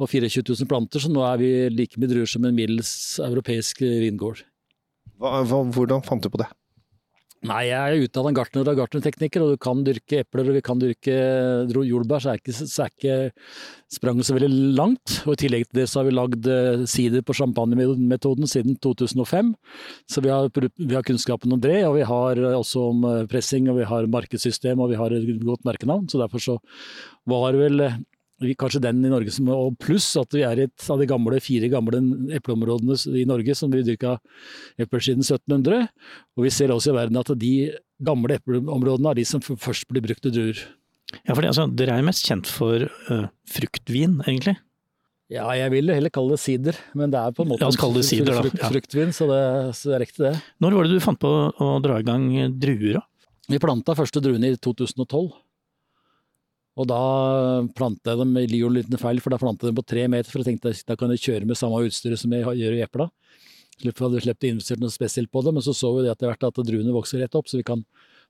Og 0.00 0.08
24 0.08 0.46
000 0.48 0.70
planter, 0.70 1.04
så 1.04 1.12
nå 1.12 1.20
er 1.28 1.42
vi 1.42 1.52
like 1.74 2.00
mye 2.00 2.08
druer 2.08 2.30
som 2.30 2.48
en 2.48 2.56
middels 2.56 2.94
europeisk 3.20 3.84
vingård. 3.84 4.40
Hva, 5.20 5.42
hva, 5.44 5.60
hvordan 5.76 6.08
fant 6.08 6.24
du 6.24 6.32
på 6.32 6.40
det? 6.40 6.48
Nei, 7.46 7.68
jeg 7.68 7.78
er 7.78 8.02
utdannet 8.02 8.34
gartner 8.34 8.66
og 8.66 8.78
gartnertekniker, 8.80 9.44
og 9.44 9.52
du 9.54 9.60
kan 9.62 9.84
dyrke 9.86 10.24
epler 10.24 10.48
og 10.50 10.56
vi 10.56 10.62
kan 10.66 10.80
dyrke 10.82 11.14
jordbær, 11.86 12.24
så 12.24 12.32
er 12.32 12.40
ikke, 12.40 12.54
så 12.58 12.82
er 12.82 12.90
ikke 12.90 13.18
spranget 13.94 14.26
så 14.26 14.34
veldig 14.34 14.72
langt. 14.74 15.20
Og 15.22 15.36
i 15.36 15.40
tillegg 15.44 15.68
til 15.68 15.78
det 15.78 15.84
så 15.86 16.00
har 16.00 16.08
vi 16.08 16.16
lagd 16.16 16.48
eh, 16.50 16.82
sider 16.90 17.22
på 17.22 17.36
champagnemetoden 17.38 18.50
siden 18.50 18.74
2005. 18.82 19.52
Så 20.10 20.24
vi 20.24 20.32
har, 20.34 20.50
vi 20.50 20.90
har 20.96 21.06
kunnskapen 21.06 21.54
om 21.54 21.62
det, 21.62 21.76
og 21.86 21.94
vi 22.00 22.08
har 22.10 22.42
eh, 22.42 22.58
også 22.58 22.88
om 22.90 23.06
eh, 23.06 23.24
pressing, 23.30 23.70
og 23.70 23.78
vi 23.78 23.86
har 23.86 24.10
markedssystem, 24.10 24.82
og 24.82 24.90
vi 24.90 24.98
har 24.98 25.14
et 25.14 25.30
godt 25.46 25.62
merkenavn. 25.68 26.10
Så 26.10 26.18
derfor 26.18 26.42
så 26.42 26.58
var 27.30 27.54
vel 27.54 27.86
kanskje 28.58 28.80
den 28.84 29.00
i 29.04 29.10
Norge 29.10 29.32
som 29.34 29.48
Og 29.50 29.76
pluss 29.82 30.06
at 30.20 30.30
vi 30.36 30.44
er 30.46 30.60
et 30.66 30.84
av 30.90 30.98
de 31.00 31.06
gamle, 31.10 31.40
fire 31.42 31.68
gamle 31.72 31.98
epleområdene 32.38 32.94
i 33.18 33.24
Norge 33.28 33.54
som 33.58 33.70
vi 33.72 33.82
dyrka 33.82 34.16
epler 34.78 35.02
siden 35.02 35.24
1700. 35.26 35.88
Og 36.38 36.44
vi 36.46 36.52
ser 36.54 36.70
også 36.74 36.92
i 36.92 36.98
verden 37.00 37.18
at 37.18 37.32
de 37.38 37.52
gamle 37.98 38.38
epleområdene 38.38 39.10
er 39.10 39.18
de 39.18 39.26
som 39.26 39.42
først 39.42 39.88
blir 39.90 40.04
brukt 40.06 40.22
til 40.22 40.34
druer. 40.34 40.62
Ja, 41.24 41.32
for 41.34 41.40
det, 41.42 41.50
altså, 41.50 41.66
Dere 41.72 41.96
er 41.96 42.02
jo 42.02 42.08
mest 42.10 42.26
kjent 42.28 42.46
for 42.52 42.84
uh, 43.08 43.28
fruktvin, 43.48 44.18
egentlig. 44.28 44.58
Ja, 45.32 45.44
jeg 45.56 45.72
vil 45.74 45.90
heller 45.92 46.12
kalle 46.12 46.36
det 46.36 46.40
sider, 46.40 46.76
men 46.96 47.10
det 47.12 47.18
er 47.20 47.34
på 47.36 47.44
en 47.44 47.50
måte 47.50 47.60
La 47.64 47.68
oss 47.68 47.76
kalle 47.80 48.00
det 48.00 48.06
sider, 48.08 48.30
da. 48.32 48.42
frukt, 48.44 48.60
Ja. 48.62 48.68
fruktvin, 48.72 49.10
så 49.12 49.26
det, 49.28 49.40
så 49.76 49.90
det 49.90 49.96
er 49.96 50.02
riktig 50.06 50.22
det. 50.24 50.34
Når 50.60 50.76
var 50.76 50.86
det 50.88 50.96
du 50.96 51.04
fant 51.04 51.20
på 51.20 51.32
å 51.52 51.68
dra 51.84 51.98
i 52.00 52.06
gang 52.06 52.28
druer, 52.60 53.00
da? 53.00 53.02
Vi 53.48 53.60
planta 53.60 53.96
første 53.96 54.20
druene 54.24 54.52
i 54.52 54.56
2012. 54.60 55.32
Og 56.78 56.86
da 56.86 57.02
planta 57.74 58.12
jeg 58.12 58.20
dem, 58.20 58.36
jeg 58.38 58.60
gjorde 58.60 58.76
litt 58.78 59.00
feil, 59.02 59.20
for 59.22 59.34
da 59.34 59.40
planta 59.40 59.66
jeg 59.66 59.72
dem 59.72 59.78
på 59.80 59.86
tre 59.90 60.04
meter, 60.10 60.30
for 60.30 60.42
jeg 60.42 60.52
tenkte 60.52 60.74
da 60.86 60.96
kan 60.98 61.10
jeg 61.14 61.24
kjøre 61.24 61.48
med 61.48 61.58
samme 61.58 61.80
utstyret 61.88 62.20
som 62.20 62.34
jeg 62.34 62.46
gjør 62.60 62.76
i 62.76 62.84
epla. 62.84 63.08
Slipper 63.78 64.06
hadde 64.06 64.22
sluppet 64.22 64.46
å 64.46 64.52
investere 64.54 64.82
noe 64.82 64.94
spesielt 64.94 65.30
på 65.30 65.42
det, 65.46 65.54
men 65.54 65.64
så 65.64 65.74
så 65.74 65.90
vi 65.96 66.04
det 66.06 66.12
etter 66.14 66.30
hvert 66.30 66.46
at 66.48 66.62
druene 66.66 66.94
vokser 66.94 67.22
rett 67.22 67.34
opp, 67.38 67.50
så 67.50 67.58
vi 67.58 67.66
kan 67.66 67.82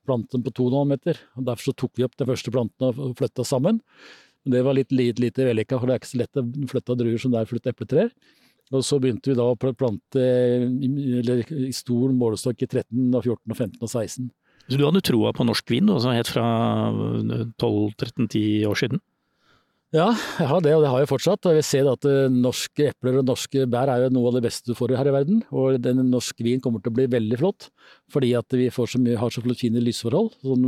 plante 0.08 0.32
dem 0.36 0.44
på 0.44 0.52
2,5 0.56 0.90
meter. 0.94 1.20
Og 1.36 1.46
derfor 1.48 1.76
tok 1.76 1.92
vi 1.96 2.06
opp 2.08 2.16
de 2.16 2.28
første 2.28 2.52
plantene 2.52 2.90
og 2.92 3.14
flytta 3.20 3.44
sammen. 3.48 3.80
Men 4.44 4.54
det 4.54 4.64
var 4.64 4.76
litt 4.76 4.92
lite, 4.92 5.22
lite 5.24 5.48
vellykka, 5.48 5.78
for 5.78 5.88
det 5.88 5.96
er 5.96 6.02
ikke 6.02 6.12
så 6.12 6.20
lett 6.22 6.40
å 6.40 6.44
flytte 6.72 6.98
druer 7.00 7.20
som 7.20 7.32
det 7.32 7.40
er 7.40 7.48
å 7.48 7.52
flytte 7.52 7.72
epletrær. 7.74 8.12
Og 8.68 8.84
så 8.84 8.98
begynte 9.00 9.32
vi 9.32 9.36
da 9.38 9.46
å 9.48 9.56
plante 9.56 10.24
i, 10.84 11.72
stor 11.76 12.12
målestokk 12.16 12.64
i 12.64 12.68
13, 12.68 13.08
og 13.16 13.22
14, 13.22 13.40
og 13.48 13.56
15 13.56 13.80
og 13.80 13.88
16. 13.88 14.28
Så 14.68 14.76
du 14.76 14.84
hadde 14.84 15.04
troa 15.04 15.32
på 15.32 15.46
norsk 15.48 15.70
vin, 15.72 15.88
altså 15.88 16.12
helt 16.12 16.28
fra 16.28 16.48
12-13-10 17.60 18.66
år 18.68 18.80
siden? 18.82 19.00
Ja, 19.88 20.10
jeg 20.36 20.48
har 20.50 20.60
det, 20.60 20.74
og 20.76 20.82
det 20.84 20.88
har 20.92 21.00
jeg 21.00 21.08
fortsatt. 21.08 21.46
Og 21.48 21.56
jeg 21.56 21.64
ser 21.64 21.86
at 21.88 22.04
eh, 22.04 22.28
norske 22.28 22.90
epler 22.90 23.22
og 23.22 23.30
norske 23.30 23.64
bær 23.72 23.88
er 23.88 24.04
jo 24.04 24.10
noe 24.12 24.28
av 24.28 24.36
det 24.36 24.42
beste 24.44 24.68
du 24.68 24.76
får 24.76 24.92
her 24.98 25.08
i 25.08 25.14
verden. 25.14 25.40
Og 25.48 25.78
den 25.80 26.02
norske 26.10 26.44
vin 26.44 26.60
kommer 26.60 26.84
til 26.84 26.92
å 26.92 26.98
bli 26.98 27.06
veldig 27.08 27.38
flott, 27.40 27.70
fordi 28.12 28.34
at 28.36 28.52
vi 28.52 28.68
så 28.68 29.00
mye, 29.00 29.16
har 29.16 29.32
så 29.32 29.40
fine 29.56 29.80
lysforhold, 29.80 30.34
som, 30.44 30.66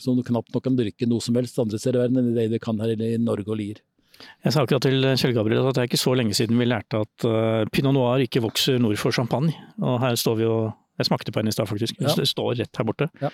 som 0.00 0.16
du 0.16 0.24
knapt 0.24 0.56
nok 0.56 0.64
kan 0.64 0.78
dyrke 0.78 1.08
noe 1.10 1.20
som 1.20 1.36
helst 1.36 1.60
andre 1.60 1.82
steder 1.82 2.00
i 2.00 2.04
verden 2.06 2.22
enn 2.22 2.32
det 2.38 2.48
du 2.54 2.58
kan 2.62 2.80
her 2.80 2.96
i 2.96 3.18
Norge 3.20 3.52
og 3.52 3.60
Lier. 3.60 3.84
Jeg 4.44 4.54
sa 4.54 4.62
akkurat 4.62 4.84
til 4.84 5.06
Kjell 5.18 5.34
Gabriel 5.36 5.68
at 5.68 5.76
det 5.76 5.84
er 5.84 5.90
ikke 5.90 6.00
så 6.00 6.14
lenge 6.18 6.36
siden 6.36 6.58
vi 6.60 6.68
lærte 6.68 7.02
at 7.04 7.26
uh, 7.26 7.64
pinot 7.74 7.94
noir 7.96 8.22
ikke 8.24 8.42
vokser 8.44 8.80
nord 8.82 8.98
for 9.00 9.14
champagne. 9.14 9.54
Og 9.82 10.00
her 10.02 10.18
står 10.18 10.38
vi 10.40 10.48
og 10.50 10.72
Jeg 11.00 11.08
smakte 11.08 11.32
på 11.32 11.40
en 11.40 11.48
i 11.48 11.52
stad, 11.54 11.66
faktisk. 11.66 11.96
Ja. 12.02 12.12
Det 12.14 12.26
står 12.28 12.58
rett 12.60 12.78
her 12.78 12.84
borte. 12.84 13.08
Ja. 13.22 13.30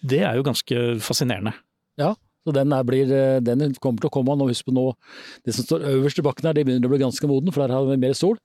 Det 0.00 0.20
er 0.22 0.36
jo 0.38 0.44
ganske 0.46 0.84
fascinerende. 1.02 1.52
Ja, 2.00 2.14
Så 2.46 2.52
den, 2.52 2.70
blir, 2.86 3.10
eh, 3.10 3.40
den 3.40 3.74
kommer 3.80 4.00
til 4.00 4.10
å 4.10 4.12
komme 4.14 4.36
nå. 4.36 4.46
Husk 4.48 4.68
på 4.68 4.74
nå, 4.76 4.92
det 5.44 5.54
som 5.56 5.64
står 5.64 5.86
øverst 5.90 6.20
i 6.20 6.24
bakken 6.24 6.46
her, 6.46 6.56
det 6.56 6.64
begynner 6.68 6.88
å 6.88 6.92
bli 6.92 7.02
ganske 7.02 7.28
moden, 7.28 7.52
for 7.52 7.64
der 7.64 7.74
har 7.74 7.86
vi 7.88 7.96
mer 8.00 8.14
sol. 8.16 8.38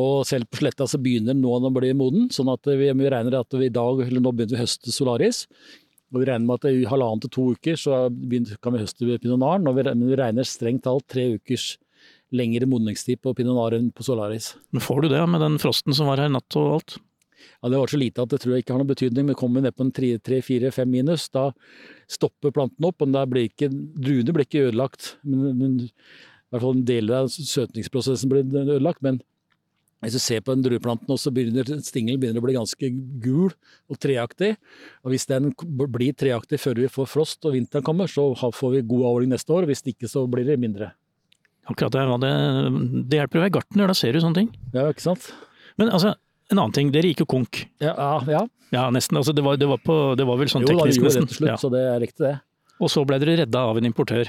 Og 0.00 0.24
selv 0.26 0.48
på 0.50 0.58
sletta 0.58 0.86
så 0.90 0.98
begynner 0.98 1.36
nå 1.38 1.52
å 1.54 1.70
bli 1.74 1.92
moden, 1.94 2.28
sånn 2.34 2.50
at 2.50 2.66
vi, 2.66 2.88
vi 2.90 3.10
regner 3.10 3.36
at 3.38 3.54
vi 3.54 3.68
i 3.68 3.74
dag, 3.74 4.00
eller 4.02 4.22
nå 4.22 4.32
begynner 4.32 4.56
vi 4.56 4.60
å 4.62 4.64
høste 4.64 4.94
Solaris. 4.94 5.44
Og 6.14 6.20
vi 6.22 6.28
regner 6.28 6.46
med 6.46 6.60
at 6.60 6.70
i 6.70 6.84
halvannen 6.86 7.22
til 7.24 7.32
to 7.34 7.46
uker 7.56 7.78
så 7.80 8.04
kan 8.62 8.76
vi 8.76 8.84
høste 8.84 9.16
Pinot 9.18 9.40
Noir, 9.42 9.58
men 9.64 10.04
vi 10.06 10.18
regner 10.18 10.46
strengt 10.46 10.84
talt 10.86 11.08
tre 11.10 11.32
ukers 11.34 11.74
lengre 12.34 12.68
modningstid 12.70 13.18
på 13.22 13.34
Pinot 13.34 13.56
Noir 13.56 13.74
enn 13.78 13.90
på 13.94 14.06
Solaris. 14.06 14.52
Men 14.74 14.84
får 14.84 15.02
du 15.02 15.10
det 15.10 15.24
med 15.30 15.42
den 15.42 15.58
frosten 15.62 15.96
som 15.96 16.10
var 16.10 16.22
her 16.22 16.30
i 16.30 16.36
natt 16.36 16.58
og 16.60 16.70
alt? 16.76 16.96
Ja, 17.60 17.68
Det 17.68 17.78
var 17.78 17.90
så 17.90 17.98
lite 17.98 18.22
at 18.22 18.30
det 18.30 18.40
tror 18.40 18.54
jeg 18.54 18.64
ikke 18.64 18.74
har 18.74 18.80
noen 18.80 18.92
betydning, 18.92 19.26
men 19.26 19.38
kommer 19.38 19.60
vi 19.60 19.66
ned 19.66 19.76
på 19.76 19.84
en 19.84 19.92
3-4-5 19.92 20.86
minus, 20.88 21.28
da 21.34 21.50
stopper 22.08 22.54
planten 22.54 22.86
opp. 22.86 23.02
og 23.02 23.12
da 23.12 23.26
blir 23.26 23.50
ikke, 23.50 23.68
Druene 23.70 24.32
blir 24.32 24.46
ikke 24.46 24.68
ødelagt, 24.70 25.16
men, 25.24 25.58
men 25.58 25.76
i 25.84 25.90
hvert 26.54 26.62
fall 26.62 26.78
en 26.78 26.88
del 26.88 27.10
av 27.10 27.28
søtningsprosessen 27.34 28.30
blir 28.30 28.46
ødelagt. 28.46 29.02
men 29.02 29.20
hvis 30.04 30.16
du 30.18 30.22
ser 30.22 30.42
på 30.44 30.54
den 30.54 30.64
drueplanten, 30.64 31.16
så 31.20 31.32
begynner 31.34 31.68
stingelen 31.84 32.20
begynner 32.20 32.42
å 32.42 32.46
bli 32.46 32.56
ganske 32.56 32.90
gul 33.24 33.54
og 33.90 34.00
treaktig. 34.00 34.54
Og 35.04 35.14
Hvis 35.14 35.26
den 35.30 35.52
blir 35.54 36.12
treaktig 36.16 36.60
før 36.60 36.82
vi 36.84 36.90
får 36.92 37.08
frost 37.10 37.48
og 37.48 37.56
vinteren 37.56 37.86
kommer, 37.86 38.10
så 38.10 38.30
får 38.36 38.76
vi 38.76 38.84
god 38.90 39.08
avling 39.12 39.32
neste 39.32 39.54
år. 39.54 39.68
Hvis 39.70 39.84
ikke, 39.88 40.10
så 40.10 40.26
blir 40.30 40.46
det 40.48 40.58
mindre. 40.60 40.92
Akkurat 41.70 41.94
det, 41.94 42.04
det, 42.20 42.32
det 43.08 43.22
hjelper 43.22 43.40
å 43.40 43.44
være 43.46 43.56
gartner, 43.56 43.88
da 43.88 43.96
ser 43.96 44.12
du 44.12 44.20
sånne 44.20 44.42
ting. 44.42 44.50
Ja, 44.76 44.90
ikke 44.92 45.06
sant. 45.06 45.30
Men 45.80 45.88
altså, 45.88 46.12
en 46.52 46.60
annen 46.60 46.74
ting, 46.76 46.90
dere 46.92 47.08
gikk 47.08 47.24
jo 47.24 47.30
konk. 47.38 47.64
Ja, 47.82 47.94
ja. 48.28 48.44
ja 48.74 48.88
nesten. 48.92 49.16
Altså, 49.20 49.32
det, 49.32 49.44
var, 49.46 49.56
det, 49.60 49.68
var 49.70 49.80
på, 49.80 49.96
det, 50.18 50.26
var, 50.28 50.40
vel 50.40 50.52
sånn 50.52 50.66
jo, 50.66 50.74
teknisk, 50.74 51.00
nesten? 51.06 51.24
Jo, 51.24 51.24
det 51.24 51.32
til 51.32 51.40
slutt, 51.40 51.52
ja. 51.54 51.60
så 51.60 51.72
det 51.72 51.84
er 51.88 52.02
riktig 52.04 52.26
det. 52.26 52.34
Og 52.82 52.90
så 52.92 53.04
ble 53.08 53.20
dere 53.22 53.38
redda 53.44 53.62
av 53.70 53.80
en 53.80 53.88
importør 53.88 54.28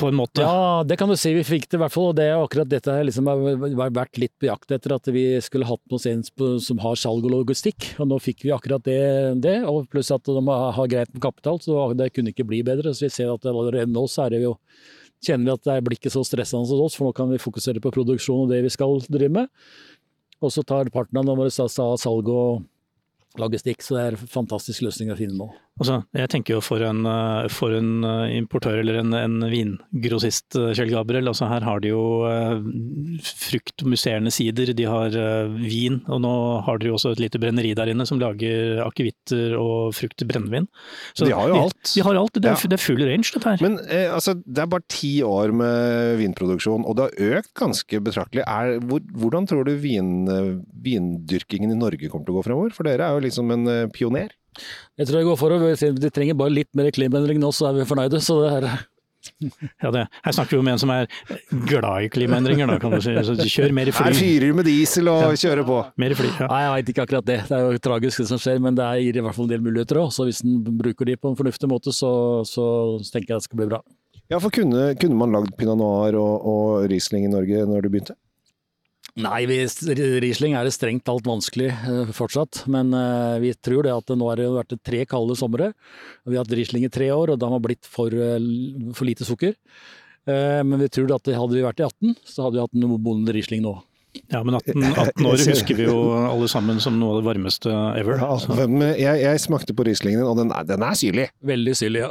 på 0.00 0.08
en 0.08 0.16
måte? 0.18 0.42
Ja, 0.44 0.82
det 0.86 0.96
kan 1.00 1.10
du 1.10 1.16
si. 1.18 1.32
Vi 1.36 1.44
fikk 1.46 1.68
det 1.68 1.78
i 1.78 1.82
hvert 1.82 1.94
fall. 1.94 2.10
og 2.10 2.16
det 2.18 2.26
er 2.30 2.38
akkurat 2.38 2.70
dette 2.70 2.96
liksom 3.08 3.28
har 3.30 3.94
vært 3.94 4.20
litt 4.20 4.34
på 4.40 4.48
jakt 4.48 4.74
etter 4.74 4.96
at 4.96 5.10
vi 5.14 5.24
skulle 5.44 5.68
hatt 5.68 5.82
noen 5.92 6.60
som 6.62 6.82
har 6.84 6.98
salg 7.00 7.26
og 7.26 7.34
logistikk. 7.34 7.94
Og 8.02 8.10
nå 8.10 8.18
fikk 8.22 8.44
vi 8.46 8.52
akkurat 8.54 8.84
det. 8.86 9.00
det 9.44 9.56
og 9.70 9.88
pluss 9.92 10.12
at 10.14 10.26
de 10.26 10.44
har 10.48 10.90
greit 10.90 11.12
med 11.14 11.22
kapital, 11.24 11.60
så 11.62 11.88
det 11.96 12.12
kunne 12.14 12.34
ikke 12.34 12.48
bli 12.48 12.62
bedre. 12.66 12.94
Så 12.94 13.08
vi 13.08 13.14
ser 13.14 13.32
at 13.34 13.48
allerede 13.50 13.90
nå 13.92 14.06
så 14.10 14.26
er 14.26 14.36
det 14.36 14.44
jo 14.46 14.58
kjenner 15.24 15.48
vi 15.48 15.56
at 15.56 15.66
det 15.66 15.80
blir 15.86 15.98
ikke 15.98 16.12
så 16.12 16.24
stressende 16.26 16.68
hos 16.68 16.84
oss, 16.90 16.98
for 16.98 17.08
nå 17.08 17.16
kan 17.16 17.30
vi 17.32 17.40
fokusere 17.40 17.80
på 17.80 17.92
produksjon 17.94 18.44
og 18.44 18.52
det 18.52 18.60
vi 18.66 18.72
skal 18.72 18.98
drive 19.08 19.32
med. 19.32 19.52
Og 20.44 20.52
så 20.52 20.64
tar 20.66 20.92
partnerne 20.92 21.36
våre 21.38 21.52
salg 21.52 22.28
og 22.28 22.64
logistikk, 23.40 23.82
så 23.82 23.96
det 23.96 24.02
er 24.02 24.18
en 24.18 24.34
fantastisk 24.36 24.84
løsning 24.84 25.12
å 25.14 25.18
finne 25.18 25.38
nå. 25.38 25.48
Altså, 25.74 25.96
jeg 26.14 26.30
tenker 26.30 26.54
jo 26.54 26.60
for 26.62 26.82
en, 26.86 27.00
eh, 27.10 27.48
for 27.50 27.74
en 27.74 28.04
eh, 28.06 28.36
importør 28.38 28.76
eller 28.78 29.00
en, 29.00 29.14
en 29.18 29.46
vingrossist, 29.50 30.54
eh, 30.54 30.70
Kjell 30.70 30.92
Gabriel. 30.92 31.26
Altså 31.26 31.48
her 31.50 31.66
har 31.66 31.80
de 31.82 31.90
jo 31.90 32.02
frukt 33.26 33.82
og 33.82 33.90
musserende 33.90 34.30
sider, 34.34 34.70
de 34.70 34.86
har 34.86 35.16
vin, 35.58 35.98
og 36.06 36.20
nå 36.22 36.34
har 36.66 36.78
de 36.78 36.92
jo 36.92 36.94
også 36.94 37.14
et 37.16 37.24
lite 37.24 37.40
brenneri 37.42 37.72
der 37.74 37.90
inne 37.90 38.06
som 38.06 38.20
lager 38.22 38.84
akevitter 38.84 39.56
og 39.58 39.96
frukt 39.98 40.22
brennevin. 40.28 40.68
Så 41.18 41.26
de 41.26 41.34
har 41.34 41.50
jo 41.50 41.58
alt. 41.64 41.80
De, 41.82 41.96
de 41.96 42.06
har 42.06 42.20
alt, 42.22 42.38
det 42.38 42.44
er, 42.44 42.54
ja. 42.54 42.70
det 42.70 42.78
er, 42.78 42.84
full 42.84 43.02
range 43.02 43.34
dette 43.34 43.56
her. 43.56 43.66
Men 43.66 43.80
eh, 43.88 44.06
altså, 44.14 44.36
det 44.38 44.62
er 44.62 44.70
bare 44.70 44.86
ti 44.94 45.12
år 45.26 45.56
med 45.58 46.20
vinproduksjon, 46.22 46.86
og 46.86 47.00
det 47.00 47.08
har 47.08 47.40
økt 47.40 47.50
ganske 47.58 48.02
betraktelig. 48.06 48.46
Er, 48.46 48.78
hvor, 48.86 49.02
hvordan 49.18 49.50
tror 49.50 49.66
du 49.66 49.74
vin, 49.82 50.14
vindyrkingen 50.86 51.74
i 51.74 51.82
Norge 51.82 52.06
kommer 52.06 52.30
til 52.30 52.36
å 52.36 52.38
gå 52.38 52.46
fremover? 52.46 52.78
For 52.78 52.86
dere 52.86 53.10
er 53.10 53.18
jo 53.18 53.26
liksom 53.26 53.50
en 53.58 53.74
pioner. 53.90 54.30
Jeg 55.00 55.08
tror 55.08 55.20
jeg 55.20 55.28
går 55.28 55.38
for 55.40 55.54
å 55.54 55.60
De 55.98 56.10
trenger 56.14 56.36
bare 56.38 56.54
litt 56.54 56.70
mer 56.76 56.90
klimaendring 56.94 57.40
nå, 57.42 57.52
så 57.54 57.70
er 57.70 57.78
vi 57.80 57.88
fornøyde. 57.88 58.20
Så 58.22 58.40
det 58.42 58.52
er 58.58 58.68
ja, 59.82 59.90
det. 59.90 60.04
Her 60.24 60.32
snakker 60.36 60.56
vi 60.56 60.60
om 60.60 60.68
en 60.68 60.80
som 60.80 60.90
er 60.92 61.08
glad 61.68 62.06
i 62.06 62.08
klimaendringer, 62.12 62.68
da, 62.68 62.76
kan 62.82 62.94
du 62.94 63.00
si. 63.04 63.14
Så 63.26 63.36
kjør 63.48 63.74
mer 63.76 63.90
i 63.90 63.94
fly. 63.94 64.10
Her 64.10 64.18
fyrer 64.18 64.56
med 64.56 64.68
diesel 64.68 65.10
og 65.12 65.22
ja. 65.24 65.40
kjører 65.46 65.66
på. 65.68 65.80
Mer 66.00 66.14
i 66.14 66.18
fly, 66.18 66.30
ja. 66.42 66.48
Nei, 66.50 66.60
jeg 66.64 66.72
veit 66.74 66.92
ikke 66.92 67.06
akkurat 67.06 67.28
det. 67.30 67.38
Det 67.48 67.58
er 67.58 67.64
jo 67.64 67.82
tragisk 67.88 68.22
det 68.22 68.28
som 68.30 68.40
skjer, 68.42 68.60
men 68.64 68.78
det 68.78 68.88
gir 69.04 69.20
i 69.20 69.24
hvert 69.24 69.36
fall 69.36 69.48
en 69.48 69.54
del 69.54 69.64
muligheter 69.64 70.02
òg. 70.02 70.12
Så 70.14 70.28
hvis 70.28 70.42
en 70.44 70.58
bruker 70.64 71.08
de 71.08 71.16
på 71.20 71.32
en 71.32 71.38
fornuftig 71.40 71.70
måte, 71.70 71.94
så, 71.96 72.12
så 72.48 72.66
tenker 73.10 73.34
jeg 73.34 73.44
det 73.44 73.48
skal 73.48 73.62
bli 73.62 73.70
bra. 73.72 73.80
Ja, 74.32 74.40
for 74.40 74.52
kunne, 74.54 74.92
kunne 75.00 75.18
man 75.20 75.34
lagd 75.34 75.52
pinot 75.58 75.76
noir 75.80 76.16
og, 76.16 76.46
og 76.48 76.86
Riesling 76.92 77.26
i 77.28 77.32
Norge 77.32 77.66
når 77.68 77.84
du 77.84 77.90
begynte? 77.92 78.16
Nei, 79.14 79.44
vi, 79.46 79.60
Riesling 80.24 80.56
er 80.58 80.66
det 80.66 80.72
strengt 80.74 81.04
talt 81.06 81.26
vanskelig 81.28 81.68
uh, 81.86 82.08
fortsatt. 82.14 82.64
Men 82.70 82.90
uh, 82.90 83.38
vi 83.42 83.52
tror 83.54 83.86
det 83.86 83.92
at 83.94 84.08
det 84.10 84.16
nå 84.18 84.26
har 84.26 84.40
det 84.40 84.48
vært 84.50 84.74
tre 84.82 85.04
kalde 85.06 85.36
somre. 85.38 85.70
Vi 86.26 86.34
har 86.34 86.42
hatt 86.42 86.54
Riesling 86.58 86.88
i 86.88 86.90
tre 86.90 87.12
år, 87.14 87.34
og 87.34 87.38
da 87.38 87.52
har 87.52 87.62
blitt 87.62 87.86
for, 87.86 88.10
uh, 88.10 88.90
for 88.96 89.06
lite 89.06 89.26
sukker. 89.26 89.54
men 90.24 90.80
vi 90.80 90.86
tror 90.88 91.10
at 91.12 91.28
hadde 91.36 91.52
vi 91.52 91.60
vært 91.60 91.82
i 91.82 91.84
18, 91.84 92.14
så 92.24 92.46
hadde 92.46 92.56
vi 92.56 92.62
hatt 92.62 92.78
en 92.78 92.94
bonde 93.04 93.32
Riesling 93.36 93.60
nå. 93.60 93.74
Ja, 94.30 94.40
men 94.44 94.54
18, 94.54 94.84
18 94.84 95.26
år 95.26 95.40
husker 95.50 95.78
vi 95.78 95.86
jo 95.88 95.96
alle 96.14 96.46
sammen 96.50 96.78
som 96.82 96.96
noe 97.00 97.16
av 97.16 97.20
det 97.20 97.26
varmeste 97.26 97.70
ever. 97.98 98.20
Ja, 98.22 98.36
jeg, 98.94 99.22
jeg, 99.24 99.40
smakte 99.42 99.74
på 99.76 99.86
Rieslingen, 99.88 100.22
og 100.26 100.38
den 100.38 100.52
er, 100.54 100.66
den 100.68 100.84
er, 100.86 100.94
syrlig. 100.98 101.26
Veldig 101.44 101.74
syrlig, 101.78 102.04
ja. 102.04 102.10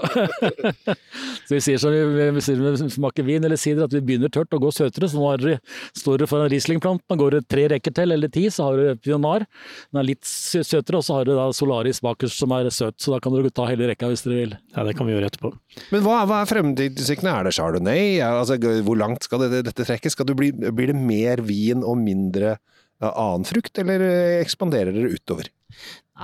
så 1.48 1.56
vi 1.56 1.62
sier 1.64 1.80
som 1.82 1.96
vi, 1.96 2.02
vi, 2.36 2.44
vi 2.44 2.90
smaker 2.92 3.28
vin 3.28 3.48
eller 3.48 3.60
sider, 3.60 3.86
at 3.88 3.96
vi 3.96 4.04
begynner 4.04 4.32
tørt 4.34 4.52
og 4.56 4.68
går 4.68 4.76
søtere. 4.76 5.10
Så 5.12 5.20
nå 5.20 5.32
det, 5.44 5.58
står 6.00 6.20
du 6.22 6.28
foran 6.28 6.52
Rieslingplanten, 6.52 7.20
går 7.20 7.40
tre 7.48 7.70
rekker 7.72 7.96
til 7.96 8.16
eller 8.16 8.32
ti, 8.34 8.46
så 8.52 8.68
har 8.68 8.80
du 8.80 9.04
Pionar. 9.04 9.48
Den 9.92 10.04
er 10.04 10.10
litt 10.12 10.28
søtere, 10.28 11.00
og 11.00 11.08
så 11.08 11.20
har 11.20 11.30
du 11.30 11.34
da 11.38 11.48
Solaris 11.56 12.04
bakerst 12.04 12.44
som 12.44 12.56
er 12.56 12.72
søt. 12.74 13.00
Så 13.00 13.16
da 13.16 13.22
kan 13.24 13.36
dere 13.36 13.54
ta 13.54 13.68
hele 13.70 13.88
rekka 13.90 14.12
hvis 14.12 14.26
dere 14.28 14.42
vil. 14.42 14.58
Ja, 14.76 14.84
det 14.88 14.98
kan 15.00 15.08
vi 15.08 15.16
gjøre 15.16 15.32
etterpå. 15.32 15.54
Men 15.94 16.04
hva, 16.06 16.20
hva 16.30 16.44
er 16.44 16.52
fremtidsutsiktene? 16.52 17.32
Er 17.34 17.48
det 17.48 17.56
chardonnay? 17.56 18.20
Altså, 18.28 18.60
hvor 18.84 19.00
langt 19.00 19.26
skal 19.26 19.48
det, 19.48 19.64
dette 19.70 19.88
trekkes? 19.88 20.20
Bli, 20.34 20.52
blir 20.52 20.92
det 20.92 21.00
mer 21.00 21.44
vin 21.46 21.84
og 21.84 21.93
mindre 22.00 22.58
annen 23.04 23.44
frukt, 23.48 23.76
eller 23.82 24.04
ekspanderer 24.40 24.96
dere 24.96 25.12
utover? 25.18 25.50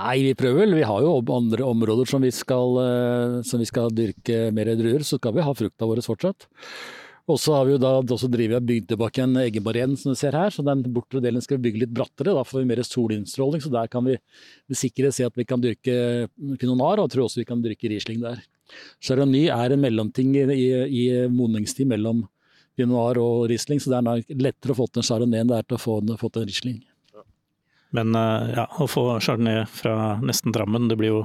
Nei, 0.00 0.16
vi 0.22 0.36
prøver 0.38 0.64
vel. 0.64 0.78
Vi 0.78 0.86
har 0.86 1.02
jo 1.04 1.18
andre 1.34 1.66
områder 1.66 2.08
som 2.08 2.22
vi 2.24 2.30
skal, 2.32 2.78
som 3.44 3.60
vi 3.60 3.68
skal 3.68 3.92
dyrke 3.92 4.48
mer 4.54 4.70
druer, 4.78 5.04
så 5.04 5.18
skal 5.18 5.34
vi 5.36 5.44
ha 5.44 5.54
frukta 5.56 5.88
vår 5.90 6.00
fortsatt. 6.06 6.46
Og 7.30 7.38
så 7.38 7.54
har 7.54 7.66
vi 7.66 7.74
jo 7.74 7.80
da 7.82 7.92
også 8.00 8.30
drivet 8.30 8.64
bygd 8.66 8.88
tilbake 8.90 9.22
en 9.22 9.36
egen 9.44 9.62
barriere 9.62 9.94
som 9.98 10.14
du 10.14 10.18
ser 10.18 10.34
her, 10.34 10.50
så 10.50 10.64
den 10.66 10.82
bortre 10.94 11.22
delen 11.22 11.42
skal 11.44 11.58
vi 11.58 11.68
bygge 11.68 11.82
litt 11.84 11.92
brattere. 11.94 12.34
Da 12.34 12.42
får 12.46 12.62
vi 12.62 12.70
mer 12.70 12.82
solinnstråling, 12.86 13.62
så 13.62 13.70
der 13.74 13.90
kan 13.92 14.06
vi 14.06 14.16
med 14.16 14.78
sikkerhet 14.78 15.16
si 15.16 15.26
at 15.26 15.36
vi 15.38 15.46
kan 15.46 15.62
dyrke 15.62 16.26
pinonar, 16.58 16.98
og 16.98 17.06
jeg 17.06 17.14
tror 17.14 17.28
også 17.28 17.42
vi 17.42 17.48
kan 17.50 17.62
dyrke 17.62 17.90
Riesling 17.92 18.22
der. 18.24 18.42
Chardonnay 19.02 19.50
er 19.52 19.74
en 19.74 19.82
mellomting 19.82 20.34
i, 20.38 20.44
i, 20.54 20.66
i 21.02 21.04
modningstid 21.30 21.90
mellom 21.90 22.24
pinot 22.80 22.96
noir 22.96 23.20
og 23.20 23.48
Riesling, 23.50 23.80
så 23.80 23.92
det 23.92 24.00
er 24.00 24.40
lettere 24.40 24.74
å 24.74 24.80
få 24.80 24.88
til 24.88 25.02
en 25.02 25.06
chardonnay 25.06 25.44
enn 25.44 25.52
det 25.52 25.60
er 25.60 25.68
til 25.68 25.78
å 25.78 25.82
få, 25.82 26.00
få 26.20 26.32
til 26.32 26.44
en 26.44 26.50
Riesling. 26.50 26.80
Men 27.96 28.14
eh, 28.14 28.54
ja, 28.56 28.66
å 28.80 28.86
få 28.90 29.04
chardonnay 29.20 29.64
fra 29.70 30.16
nesten 30.24 30.54
Drammen, 30.54 30.88
det 30.90 30.98
blir 31.00 31.14
jo 31.14 31.22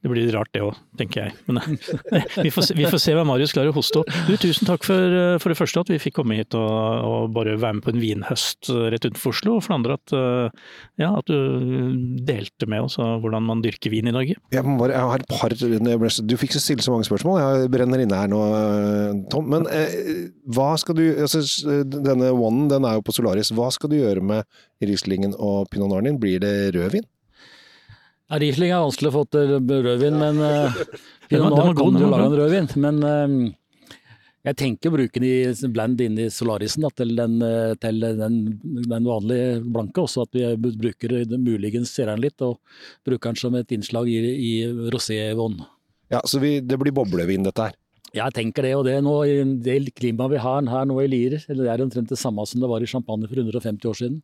det 0.00 0.08
blir 0.08 0.30
rart 0.32 0.48
det 0.56 0.62
òg, 0.64 0.76
tenker 0.96 1.26
jeg. 1.26 1.34
Men 1.50 1.60
vi 2.46 2.50
får, 2.52 2.70
se, 2.70 2.76
vi 2.78 2.86
får, 2.88 3.02
se 3.02 3.14
hva 3.16 3.24
Marius 3.28 3.52
klarer 3.52 3.72
å 3.72 3.76
hoste 3.76 4.00
opp. 4.00 4.12
Du, 4.28 4.32
tusen 4.40 4.68
takk 4.68 4.86
for, 4.86 5.16
for, 5.42 5.52
det 5.52 5.58
første 5.58 5.82
at 5.84 5.92
vi 5.92 6.00
fikk 6.00 6.16
komme 6.20 6.38
hit 6.38 6.56
og, 6.56 6.70
og, 7.04 7.26
bare 7.36 7.58
være 7.60 7.78
med 7.78 7.84
på 7.84 7.92
en 7.92 8.00
vinhøst 8.00 8.70
rett 8.94 9.04
utenfor 9.04 9.34
Oslo. 9.34 9.58
Og 9.58 9.66
for 9.66 9.74
det 9.74 9.78
andre 9.80 9.98
at, 9.98 10.14
ja, 11.02 11.12
at 11.12 11.28
du 11.28 12.16
delte 12.24 12.68
med 12.70 12.88
oss 12.88 12.96
hvordan 12.96 13.44
man 13.44 13.60
dyrker 13.64 13.92
vin 13.92 14.08
i 14.08 14.16
Norge. 14.16 14.38
Jeg, 14.54 14.64
bare, 14.80 14.96
jeg 14.96 15.12
har 15.12 15.24
et 15.24 15.30
par, 15.30 15.54
Du 16.32 16.36
fikk 16.40 16.56
så 16.56 16.64
stille 16.64 16.84
så 16.84 16.94
mange 16.94 17.08
spørsmål, 17.08 17.40
jeg 17.42 17.72
brenner 17.76 18.00
inne 18.00 18.24
her 18.24 18.32
nå, 18.32 18.40
Tom. 19.32 19.52
Men 19.52 19.68
eh, 19.74 20.26
hva 20.48 20.72
skal 20.80 20.96
du 20.96 21.04
altså, 21.12 21.44
Denne 21.84 22.32
One 22.32 22.70
den 22.72 22.88
er 22.88 22.98
jo 22.98 23.04
på 23.04 23.14
Solaris. 23.14 23.52
Hva 23.54 23.68
skal 23.74 23.92
du 23.92 24.00
gjøre 24.00 24.24
med 24.24 24.60
Rieslingen 24.80 25.36
og 25.36 25.68
Pinot 25.72 25.92
Noir 25.92 26.06
din? 26.06 26.20
Blir 26.20 26.40
det 26.42 26.72
rødvin? 26.76 27.04
Ja, 28.30 28.38
Riesling 28.38 28.70
er 28.70 28.84
vanskelig 28.84 29.10
å 29.10 29.14
få 29.18 29.24
til 29.34 29.56
rødvin, 29.58 30.18
men 30.20 30.38
uh, 30.44 30.76
Pinot 31.30 31.56
Noir 31.56 31.74
kan 31.74 31.96
du 31.96 32.04
lage 32.04 32.28
en 32.28 32.36
rødvin. 32.38 32.68
Men 32.84 33.00
uh, 33.02 33.96
jeg 34.46 34.58
tenker 34.60 34.92
å 34.92 34.94
bruke 34.94 35.22
den 35.22 35.50
i 35.50 35.72
blend 35.74 36.04
inn 36.04 36.20
i 36.22 36.28
Solarisen 36.32 36.86
da, 36.86 36.92
til, 36.94 37.12
den, 37.18 37.42
til 37.82 37.98
den, 38.06 38.38
den, 38.86 39.08
vanlige 39.10 39.58
blanke. 39.66 40.06
Også 40.06 40.24
at 40.24 40.38
vi 40.38 40.46
bruker 40.56 41.18
muligens 41.36 41.92
serien 41.98 42.22
litt, 42.22 42.38
og 42.46 42.56
bruker 43.04 43.34
den 43.34 43.42
som 43.42 43.58
et 43.58 43.74
innslag 43.76 44.08
i, 44.08 44.22
i 44.22 44.54
rosé-vann. 44.94 45.58
Ja, 46.10 46.22
så 46.24 46.40
vi, 46.42 46.56
det 46.62 46.78
blir 46.80 46.94
boblevin 46.94 47.44
dette 47.46 47.68
her? 47.68 47.76
Jeg 48.10 48.34
tenker 48.34 48.66
det, 48.66 48.72
og 48.74 48.82
det, 48.88 48.96
nå, 49.06 49.12
det 49.62 49.92
klimaet 49.94 50.32
vi 50.32 50.40
har 50.42 50.64
her 50.66 50.86
nå 50.88 50.96
i 50.98 51.06
Lier, 51.10 51.36
eller 51.52 51.66
det 51.66 51.72
er 51.72 51.82
omtrent 51.84 52.10
det 52.10 52.18
samme 52.18 52.42
som 52.48 52.62
det 52.62 52.70
var 52.70 52.82
i 52.82 52.88
Champagne 52.90 53.28
for 53.30 53.38
150 53.38 53.86
år 53.86 53.98
siden. 54.00 54.16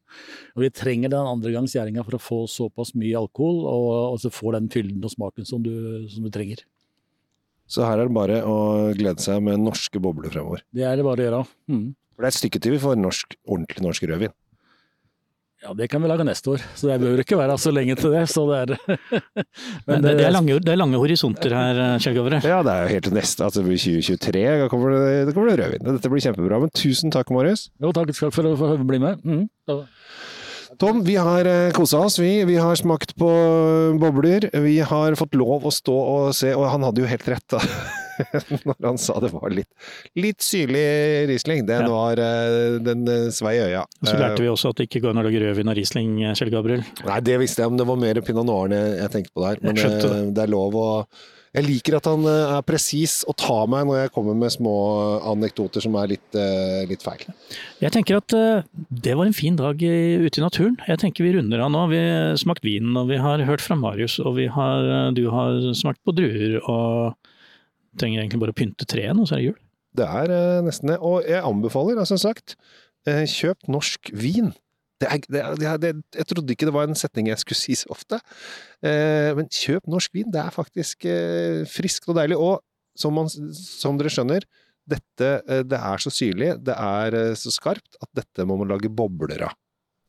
Og 0.57 0.65
Vi 0.65 0.71
trenger 0.75 1.13
den 1.13 1.31
andregangs 1.31 1.77
gjæringa 1.77 2.03
for 2.07 2.19
å 2.19 2.23
få 2.23 2.39
såpass 2.51 2.97
mye 2.99 3.15
alkohol, 3.21 3.63
og, 3.71 3.91
og 4.15 4.19
så 4.23 4.33
få 4.35 4.57
den 4.57 4.67
fylden 4.73 5.05
og 5.07 5.15
smaken 5.15 5.47
som 5.47 5.63
du, 5.63 5.71
som 6.11 6.27
du, 6.27 6.33
trenger. 6.35 6.65
Så 7.71 7.87
her 7.87 8.03
er 8.03 8.11
det 8.11 8.17
bare 8.17 8.41
å 8.47 8.57
glede 8.99 9.23
seg 9.23 9.39
med 9.47 9.63
norske 9.63 10.03
bobler 10.03 10.35
fremover? 10.35 10.67
Det 10.75 10.83
er 10.87 10.99
det 10.99 11.07
bare 11.07 11.23
å 11.23 11.29
gjøre. 11.29 11.45
Mm. 11.71 11.87
For 11.95 12.25
det 12.25 12.29
er 12.29 12.35
et 12.35 12.41
stykke 12.41 12.63
til 12.65 12.75
vi 12.75 12.83
får 12.83 12.99
norsk, 12.99 13.39
ordentlig 13.47 13.87
norsk 13.87 14.11
rødvin? 14.11 14.35
Ja, 15.65 15.73
det 15.73 15.89
kan 15.89 16.03
vi 16.05 16.09
lage 16.11 16.25
neste 16.29 16.51
år, 16.53 16.63
så 16.77 16.91
det 16.91 16.99
behøver 17.01 17.23
ikke 17.23 17.39
være 17.41 17.55
så 17.59 17.71
lenge 17.73 17.95
til 17.97 18.13
det. 18.13 18.27
Så 18.29 18.45
det 18.51 18.59
er 18.61 18.73
Men 19.89 20.05
det, 20.05 20.13
det, 20.19 20.27
er 20.27 20.35
lange, 20.35 20.59
det 20.61 20.73
er 20.75 20.79
lange 20.79 21.01
horisonter 21.01 21.55
her, 21.57 21.81
Kjell 22.03 22.19
Gavre. 22.19 22.43
Ja, 22.45 22.61
det 22.67 22.75
er 22.75 22.85
jo 22.85 22.93
helt 22.93 23.09
til 23.09 23.17
neste, 23.17 23.47
altså 23.47 23.65
2023. 23.65 24.45
Da 24.61 24.69
kommer 24.73 24.93
det, 24.93 25.15
det 25.31 25.35
kommer 25.37 25.51
det 25.51 25.59
rødvin. 25.63 25.87
Dette 25.89 26.13
blir 26.13 26.25
kjempebra. 26.29 26.61
Men 26.61 26.75
tusen 26.77 27.15
takk, 27.15 27.33
Marius. 27.33 27.71
Jo, 27.81 27.95
takk 27.97 28.13
skal 28.17 28.35
for 28.37 28.53
å 28.53 28.57
få 28.61 28.75
bli 28.85 29.01
med. 29.01 29.25
Mm. 29.25 29.47
Tom, 30.77 31.01
vi 31.07 31.17
har 31.17 31.49
kosa 31.73 32.05
oss, 32.05 32.19
vi. 32.21 32.45
Vi 32.45 32.61
har 32.61 32.77
smakt 32.77 33.17
på 33.17 33.31
bobler. 34.03 34.51
Vi 34.61 34.77
har 34.85 35.17
fått 35.17 35.39
lov 35.41 35.65
å 35.65 35.73
stå 35.73 35.97
og 35.97 36.35
se, 36.37 36.53
og 36.53 36.69
han 36.69 36.85
hadde 36.85 37.01
jo 37.01 37.09
helt 37.09 37.33
rett, 37.33 37.49
da. 37.57 37.65
Når 38.67 38.77
han 38.87 38.99
sa 39.03 39.19
det 39.23 39.31
var 39.35 39.53
litt, 39.55 39.69
litt 40.17 40.41
syrlig 40.45 40.85
Riesling. 41.33 41.65
Den 41.69 41.87
Ja. 41.87 41.93
var 41.93 42.23
eh, 42.23 42.79
Den 42.87 43.07
eh, 43.09 43.29
svei 43.35 43.57
i 43.59 43.65
øya. 43.69 43.85
Og 44.03 44.09
så 44.11 44.17
lærte 44.21 44.43
vi 44.45 44.51
også 44.53 44.73
at 44.73 44.81
det 44.81 44.89
ikke 44.91 45.05
går 45.07 45.15
an 45.17 45.23
å 45.23 45.27
lage 45.29 45.43
rødvin 45.45 45.71
av 45.73 45.77
Riesling, 45.79 46.17
Kjell 46.37 46.53
Gabriel. 46.55 46.85
Nei, 47.07 47.21
det 47.27 47.39
visste 47.43 47.63
jeg, 47.65 47.73
men 47.75 47.81
det 47.83 47.89
var 47.89 48.01
mer 48.01 48.21
pinot 48.27 48.47
noir 48.49 48.73
jeg, 48.77 49.11
tenkte 49.13 49.35
på 49.37 49.45
der. 49.47 49.61
Men 49.65 49.75
det. 49.81 49.91
eh, 50.05 50.21
det 50.37 50.47
er 50.47 50.53
lov 50.53 50.77
å 50.77 50.87
Jeg 51.57 51.65
liker 51.65 51.95
at 51.97 52.05
han 52.11 52.25
eh, 52.29 52.51
er 52.59 52.65
presis 52.69 53.23
og 53.25 53.37
tar 53.41 53.63
meg 53.73 53.87
når 53.89 53.97
jeg 54.03 54.11
kommer 54.13 54.35
med 54.37 54.53
små 54.53 54.73
anekdoter 55.33 55.81
som 55.81 55.95
er 55.97 56.11
litt, 56.11 56.37
eh, 56.37 56.83
litt 56.91 57.01
feil. 57.07 57.23
Jeg 57.81 57.95
tenker 57.95 58.19
at 58.19 58.35
eh, 58.37 58.67
det 58.93 59.15
var 59.17 59.25
en 59.31 59.37
fin 59.37 59.57
dag 59.57 59.81
ute 59.81 60.37
i 60.37 60.45
naturen. 60.45 60.77
Jeg 60.89 61.01
tenker 61.01 61.25
vi 61.25 61.33
runder 61.39 61.63
av 61.65 61.73
nå. 61.73 61.87
Vi 61.95 62.01
har 62.03 62.37
smakt 62.37 62.61
vinen, 62.67 62.93
og 63.01 63.09
vi 63.09 63.17
har 63.23 63.41
hørt 63.49 63.65
fra 63.65 63.79
Marius, 63.81 64.19
og 64.21 64.37
vi 64.37 64.51
har, 64.53 64.85
eh, 64.99 65.11
du 65.17 65.25
har 65.33 65.57
smakt 65.73 66.03
på 66.05 66.13
druer, 66.19 66.59
og 66.69 67.17
trenger 67.99 68.23
egentlig 68.23 68.43
bare 68.43 68.55
å 68.55 68.59
pynte 68.59 68.89
treet 68.89 69.17
og 69.17 69.29
så 69.29 69.37
er 69.37 69.43
det 69.43 69.49
jul. 69.51 69.59
Det 69.97 70.07
er 70.21 70.33
eh, 70.35 70.61
nesten 70.67 70.93
det. 70.93 71.01
Og 71.01 71.25
jeg 71.25 71.41
anbefaler, 71.41 71.99
altså, 72.01 72.17
som 72.17 72.31
sagt, 72.31 72.57
eh, 73.09 73.25
kjøp 73.31 73.69
norsk 73.73 74.13
vin. 74.13 74.53
Det 75.01 75.09
er, 75.13 75.21
det, 75.29 75.41
er, 75.43 75.81
det 75.81 75.89
er, 75.91 75.99
jeg 76.17 76.29
trodde 76.31 76.55
ikke 76.55 76.69
det 76.69 76.73
var 76.73 76.89
en 76.89 76.97
setning 76.97 77.29
jeg 77.29 77.41
skulle 77.43 77.61
si 77.61 77.77
så 77.77 77.91
ofte. 77.93 78.21
Eh, 78.85 79.33
men 79.37 79.49
kjøp 79.53 79.89
norsk 79.93 80.15
vin. 80.17 80.31
Det 80.33 80.41
er 80.41 80.55
faktisk 80.55 81.09
eh, 81.09 81.65
friskt 81.69 82.09
og 82.09 82.17
deilig. 82.21 82.39
Og 82.41 82.61
som, 82.97 83.17
man, 83.17 83.29
som 83.29 84.01
dere 84.01 84.13
skjønner, 84.13 84.47
dette, 84.89 85.31
eh, 85.45 85.63
det 85.67 85.79
er 85.79 86.03
så 86.03 86.13
syrlig, 86.15 86.55
det 86.65 86.77
er 86.77 87.17
eh, 87.19 87.37
så 87.39 87.53
skarpt, 87.53 87.99
at 88.01 88.11
dette 88.17 88.47
må 88.49 88.59
man 88.61 88.71
lage 88.73 88.93
bobler 88.93 89.49
av. 89.49 89.57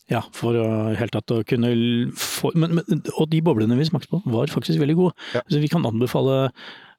Ja, 0.07 0.21
for 0.31 0.55
å 0.55 0.67
helt 0.95 1.11
tatt 1.11 1.33
å 1.35 1.41
kunne 1.43 1.69
få 2.15 2.53
men, 2.55 2.77
men, 2.77 3.01
Og 3.19 3.25
de 3.27 3.41
boblene 3.43 3.75
vi 3.75 3.89
smakte 3.89 4.07
på, 4.13 4.21
var 4.31 4.47
faktisk 4.47 4.79
veldig 4.79 4.95
gode. 4.95 5.17
Ja. 5.35 5.41
Så 5.51 5.59
vi 5.59 5.67
kan 5.67 5.83
anbefale 5.87 6.45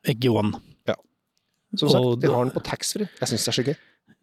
Egge 0.09 0.29
One. 0.29 0.61
Som 1.77 1.89
sagt, 1.93 2.01
Og 2.05 2.21
de 2.21 2.29
har 2.33 2.45
den 2.45 2.55
på 2.55 2.63
taxfree. 2.65 3.09
Jeg 3.21 3.29
syns 3.29 3.45
det 3.45 3.53
er 3.53 3.57
så 3.63 3.65
gøy. 3.69 3.77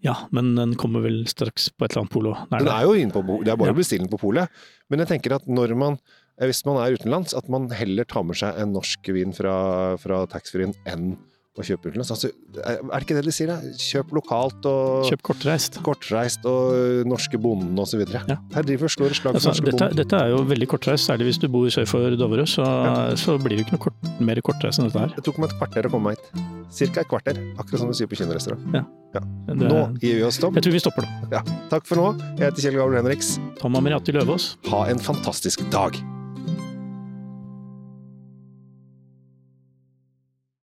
Ja, 0.04 0.16
men 0.32 0.56
den 0.56 0.74
kommer 0.75 1.02
vel 1.02 1.24
straks 1.30 1.70
på 1.70 1.86
et 1.86 1.92
eller 1.94 2.04
annet 2.06 2.12
polo. 2.14 2.34
Nei, 2.52 2.60
Den 2.60 2.68
er 2.74 2.84
jo 2.84 2.94
inne 2.94 3.14
på 3.14 3.22
Det 3.44 3.52
er 3.54 3.58
bare 3.58 3.68
Ja. 3.70 3.74
å 3.74 3.78
bestille 3.78 4.06
den 4.08 4.10
på 4.10 4.20
polet. 4.20 4.50
Men 4.90 5.00
jeg 5.00 5.08
tenker 5.08 5.36
at 5.36 5.46
når 5.48 5.75
man 5.78 6.00
hvis 6.42 6.66
man 6.66 6.75
er 6.84 6.98
utenlands, 6.98 7.34
at 7.34 7.48
man 7.48 7.70
heller 7.70 8.04
tar 8.04 8.24
med 8.24 8.36
seg 8.36 8.58
en 8.60 8.74
norsk 8.74 9.08
vin 9.14 9.32
fra, 9.32 9.96
fra 9.96 10.25
taxfree-en 10.28 10.74
enn 10.86 11.18
å 11.62 11.63
kjøpe 11.63 11.88
utenlands. 11.91 12.09
Altså, 12.12 12.29
er 12.59 12.79
det 12.83 13.00
ikke 13.05 13.15
det 13.15 13.24
de 13.27 13.33
sier? 13.35 13.47
da? 13.47 13.57
Kjøp 13.79 14.09
lokalt 14.17 14.65
og 14.67 15.05
Kjøp 15.07 15.21
kortreist. 15.29 15.77
kortreist 15.85 16.45
og 16.50 17.05
norske 17.07 17.39
bonden 17.39 17.77
osv. 17.79 18.01
Ja. 18.12 18.24
Her 18.55 18.67
driver 18.67 18.89
og 18.89 18.93
slår 18.95 19.13
et 19.13 19.19
slag 19.21 19.35
for 19.35 19.39
Altså, 19.39 19.53
norske 19.53 19.65
dette, 19.69 19.79
bonden. 19.79 20.00
dette 20.01 20.19
er 20.19 20.33
jo 20.33 20.41
veldig 20.50 20.67
kortreist, 20.74 21.07
særlig 21.07 21.29
hvis 21.29 21.39
du 21.39 21.47
bor 21.53 21.67
sør 21.71 21.88
for 21.88 22.17
Dovre, 22.19 22.45
så, 22.50 22.65
så 23.19 23.38
blir 23.39 23.55
det 23.59 23.65
ikke 23.67 23.77
noe 23.77 23.83
kort, 23.88 24.09
mer 24.19 24.41
kortreist 24.43 24.79
enn 24.83 24.89
dette 24.89 25.00
her. 25.05 25.13
Det 25.15 25.24
tok 25.29 25.39
meg 25.43 25.51
et 25.53 25.57
kvarter 25.62 25.88
å 25.88 25.93
komme 25.95 26.12
meg 26.12 26.19
hit. 26.19 26.43
Cirka 26.75 27.05
et 27.05 27.12
kvarter. 27.12 27.39
Akkurat 27.62 27.79
som 27.85 27.91
du 27.91 27.95
sier 27.95 28.07
på 28.12 28.17
kinarestaurant. 28.19 28.65
Det, 29.15 29.24
Nå 29.55 29.83
gir 30.03 30.17
vi 30.19 30.24
oss, 30.27 30.41
Tom. 30.43 30.53
jeg 30.57 30.65
tror 30.65 30.75
vi 30.75 30.81
stopper 30.83 31.05
nå. 31.07 31.39
Takk 31.71 31.85
for 31.88 31.95
nå. 32.01 32.09
Jeg 32.35 32.50
heter 32.50 32.65
Kjell 32.67 32.75
Gabriel 32.81 33.00
Henriks. 33.03 33.35
Tom 33.62 33.79
Amiriati 33.79 34.12
Løvaas. 34.15 34.55
Ha 34.74 34.83
en 34.91 35.00
fantastisk 35.00 35.63
dag. 35.71 35.95